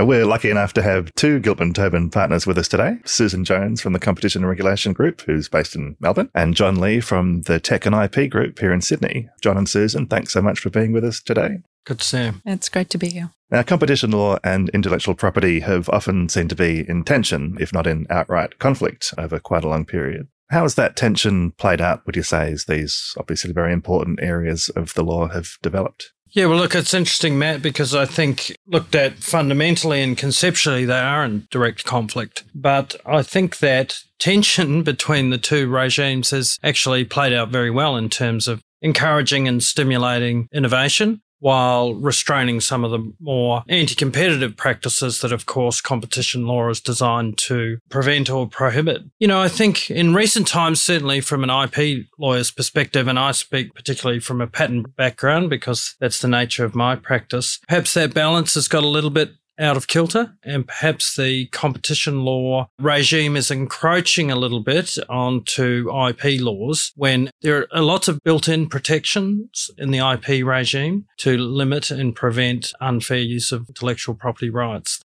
Uh, 0.05 0.07
we're 0.07 0.27
lucky 0.27 0.51
enough 0.51 0.75
to 0.75 0.83
have 0.83 1.11
two 1.15 1.41
Gilbert 1.41 1.75
Tobin 1.75 2.11
partners 2.11 2.47
with 2.47 2.59
us 2.59 2.69
today 2.69 2.99
Susan 3.07 3.43
Jones 3.43 3.81
from 3.81 3.95
the 3.95 3.99
Competition 3.99 4.43
and 4.43 4.49
Regulation 4.51 4.93
Group, 4.93 5.23
who's 5.23 5.49
based 5.49 5.75
in 5.75 5.97
Melbourne, 5.99 6.29
and 6.35 6.55
John 6.55 6.79
Lee 6.79 7.01
from 7.01 7.41
the 7.43 7.59
Tech 7.59 7.87
and 7.87 7.95
IP 7.95 8.31
Group 8.31 8.59
here 8.59 8.73
in 8.73 8.83
Sydney. 8.83 9.31
John 9.41 9.57
and 9.57 9.67
Susan, 9.67 10.07
thanks 10.07 10.35
so 10.35 10.43
much 10.43 10.61
for 10.61 10.69
being 10.69 10.93
with 10.93 11.05
us 11.05 11.23
today. 11.23 11.61
Good 11.87 12.01
to 12.01 12.05
see 12.05 12.25
you. 12.25 12.35
It's 12.45 12.69
great 12.69 12.91
to 12.91 12.99
be 12.99 13.09
here. 13.09 13.31
Now, 13.51 13.63
competition 13.63 14.11
law 14.11 14.37
and 14.45 14.69
intellectual 14.71 15.15
property 15.15 15.61
have 15.61 15.89
often 15.89 16.29
seemed 16.29 16.51
to 16.51 16.57
be 16.57 16.87
in 16.87 17.05
tension, 17.05 17.57
if 17.59 17.73
not 17.73 17.87
in 17.87 18.07
outright 18.11 18.59
conflict, 18.59 19.15
over 19.17 19.39
quite 19.39 19.65
a 19.65 19.69
long 19.69 19.87
period. 19.87 20.29
How 20.51 20.63
has 20.63 20.75
that 20.75 20.97
tension 20.97 21.53
played 21.53 21.81
out, 21.81 22.05
would 22.05 22.17
you 22.17 22.23
say, 22.23 22.53
as 22.53 22.67
these 22.67 23.15
obviously 23.19 23.53
very 23.53 23.73
important 23.73 24.21
areas 24.21 24.69
of 24.77 24.93
the 24.93 25.03
law 25.05 25.29
have 25.29 25.53
developed? 25.63 26.13
Yeah, 26.35 26.47
well, 26.47 26.59
look, 26.59 26.75
it's 26.75 26.93
interesting, 26.93 27.39
Matt, 27.39 27.63
because 27.63 27.95
I 27.95 28.07
think 28.07 28.57
looked 28.67 28.97
at 28.97 29.19
fundamentally 29.19 30.03
and 30.03 30.19
conceptually, 30.19 30.85
they 30.85 30.99
are 30.99 31.25
in 31.25 31.47
direct 31.49 31.85
conflict. 31.85 32.43
But 32.53 32.97
I 33.07 33.23
think 33.23 33.59
that 33.59 34.01
tension 34.19 34.83
between 34.85 35.31
the 35.31 35.39
two 35.39 35.69
regimes 35.69 36.31
has 36.31 36.59
actually 36.65 37.05
played 37.05 37.33
out 37.33 37.51
very 37.51 37.71
well 37.71 37.97
in 37.97 38.11
terms 38.11 38.49
of 38.49 38.63
encouraging 38.83 39.47
and 39.47 39.63
stimulating 39.63 40.49
innovation 40.53 41.23
while 41.45 41.93
restraining 41.93 42.59
some 42.59 42.85
of 42.85 42.91
the 42.91 43.13
more 43.21 43.63
anti 43.69 43.95
competitive 43.95 44.57
practices 44.57 45.21
that, 45.21 45.31
of 45.31 45.45
course, 45.45 45.83
competition 45.83 46.47
law 46.47 46.71
is 46.71 46.81
designed 46.81 47.37
to 47.37 47.77
prevent 47.91 48.31
or 48.31 48.49
prohibit. 48.49 49.03
You 49.19 49.29
know, 49.29 49.43
I 49.43 49.49
think 49.49 49.91
in 49.91 50.15
recent 50.15 50.49
times, 50.49 50.81
certainly 50.81 51.21
from 51.21 51.45
an 51.45 51.51
IP 51.51 52.07
lawyer's 52.19 52.51
perspective, 52.51 53.09
and 53.09 53.19
I 53.19 53.33
speak 53.33 53.75
particularly 53.75 54.21
from 54.21 54.41
a 54.41 54.47
patent 54.47 54.97
background 54.97 55.51
because 55.51 55.97
that's 56.01 56.21
the 56.21 56.29
nature 56.29 56.65
of 56.65 56.75
my 56.75 56.97
practice, 56.97 57.61
perhaps 57.69 57.93
that 57.93 58.15
balance 58.15 58.55
has 58.55 58.67
got 58.67 58.83
a 58.83 58.89
little 58.89 59.11
bit 59.11 59.33
out 59.59 59.77
of 59.77 59.87
kilter, 59.87 60.37
and 60.43 60.67
perhaps 60.67 61.17
the 61.17 61.47
competition 61.47 62.21
law 62.25 62.69
regime 62.79 63.37
is 63.37 63.51
encroaching 63.51 64.31
a 64.31 64.37
little 64.37 64.63
bit 64.63 64.97
onto 65.09 65.89
IP 66.09 66.41
laws 66.41 66.93
when 66.97 67.31
there 67.43 67.67
are 67.73 67.83
lots 67.83 68.09
of 68.09 68.21
built 68.25 68.49
in 68.49 68.69
protections 68.69 69.71
in 69.79 69.91
the 69.91 69.99
IP 69.99 70.45
regime 70.45 71.07
to 71.19 71.37
limit 71.37 71.91
and 71.91 72.17
prevent 72.17 72.73
unfair 72.81 73.19
use 73.19 73.53
of 73.53 73.69
intellectual 73.69 74.15
property 74.15 74.51
rights. 74.51 75.01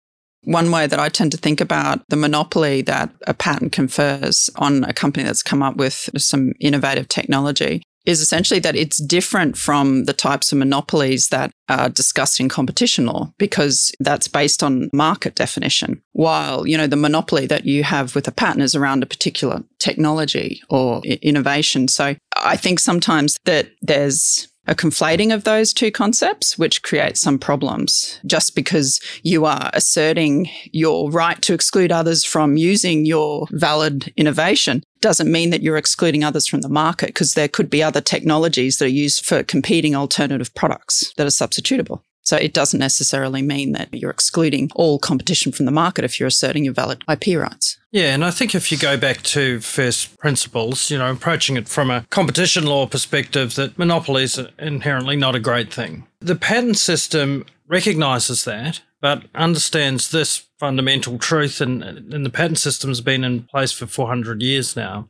One 0.42 0.70
way 0.70 0.86
that 0.86 1.00
I 1.00 1.08
tend 1.08 1.32
to 1.32 1.38
think 1.38 1.62
about 1.62 2.02
the 2.08 2.16
monopoly 2.16 2.82
that 2.82 3.10
a 3.26 3.32
patent 3.32 3.72
confers 3.72 4.50
on 4.56 4.84
a 4.84 4.92
company 4.92 5.24
that's 5.24 5.42
come 5.42 5.62
up 5.62 5.76
with 5.76 6.10
some 6.18 6.52
innovative 6.60 7.08
technology 7.08 7.82
is 8.06 8.20
essentially 8.20 8.60
that 8.60 8.76
it's 8.76 8.98
different 8.98 9.56
from 9.56 10.04
the 10.04 10.12
types 10.12 10.52
of 10.52 10.58
monopolies 10.58 11.28
that 11.28 11.50
are 11.68 11.88
discussed 11.88 12.38
in 12.38 12.48
competition 12.48 13.06
law 13.06 13.32
because 13.38 13.92
that's 14.00 14.28
based 14.28 14.62
on 14.62 14.90
market 14.92 15.34
definition. 15.34 16.02
While, 16.12 16.66
you 16.66 16.76
know, 16.76 16.86
the 16.86 16.96
monopoly 16.96 17.46
that 17.46 17.64
you 17.64 17.82
have 17.84 18.14
with 18.14 18.28
a 18.28 18.32
patent 18.32 18.62
is 18.62 18.74
around 18.74 19.02
a 19.02 19.06
particular 19.06 19.62
technology 19.78 20.62
or 20.68 21.00
innovation. 21.04 21.88
So 21.88 22.14
I 22.36 22.56
think 22.56 22.78
sometimes 22.78 23.38
that 23.44 23.68
there's 23.80 24.48
a 24.66 24.74
conflating 24.74 25.32
of 25.34 25.44
those 25.44 25.72
two 25.72 25.90
concepts, 25.90 26.58
which 26.58 26.82
creates 26.82 27.20
some 27.20 27.38
problems. 27.38 28.20
Just 28.26 28.54
because 28.54 29.00
you 29.22 29.44
are 29.44 29.70
asserting 29.72 30.48
your 30.72 31.10
right 31.10 31.40
to 31.42 31.54
exclude 31.54 31.92
others 31.92 32.24
from 32.24 32.56
using 32.56 33.04
your 33.04 33.46
valid 33.50 34.12
innovation 34.16 34.82
doesn't 35.00 35.30
mean 35.30 35.50
that 35.50 35.62
you're 35.62 35.76
excluding 35.76 36.24
others 36.24 36.46
from 36.46 36.62
the 36.62 36.68
market 36.68 37.08
because 37.08 37.34
there 37.34 37.48
could 37.48 37.68
be 37.68 37.82
other 37.82 38.00
technologies 38.00 38.78
that 38.78 38.86
are 38.86 38.88
used 38.88 39.24
for 39.24 39.42
competing 39.42 39.94
alternative 39.94 40.54
products 40.54 41.12
that 41.16 41.26
are 41.26 41.30
substitutable. 41.30 42.00
So 42.24 42.36
it 42.36 42.54
doesn't 42.54 42.80
necessarily 42.80 43.42
mean 43.42 43.72
that 43.72 43.92
you're 43.92 44.10
excluding 44.10 44.70
all 44.74 44.98
competition 44.98 45.52
from 45.52 45.66
the 45.66 45.72
market 45.72 46.04
if 46.04 46.18
you're 46.18 46.26
asserting 46.26 46.64
your 46.64 46.74
valid 46.74 47.04
IP 47.08 47.38
rights. 47.38 47.78
Yeah, 47.92 48.14
and 48.14 48.24
I 48.24 48.30
think 48.30 48.54
if 48.54 48.72
you 48.72 48.78
go 48.78 48.96
back 48.96 49.22
to 49.22 49.60
first 49.60 50.18
principles, 50.18 50.90
you 50.90 50.98
know, 50.98 51.10
approaching 51.10 51.56
it 51.56 51.68
from 51.68 51.90
a 51.90 52.06
competition 52.10 52.66
law 52.66 52.86
perspective, 52.86 53.54
that 53.54 53.78
monopolies 53.78 54.38
are 54.38 54.48
inherently 54.58 55.16
not 55.16 55.36
a 55.36 55.40
great 55.40 55.72
thing. 55.72 56.06
The 56.20 56.34
patent 56.34 56.78
system 56.78 57.44
recognizes 57.68 58.44
that, 58.44 58.80
but 59.00 59.24
understands 59.34 60.10
this 60.10 60.46
fundamental 60.58 61.18
truth, 61.18 61.60
and, 61.60 61.84
and 61.84 62.24
the 62.24 62.30
patent 62.30 62.58
system's 62.58 63.02
been 63.02 63.22
in 63.22 63.42
place 63.42 63.70
for 63.70 63.86
400 63.86 64.42
years 64.42 64.74
now. 64.74 65.08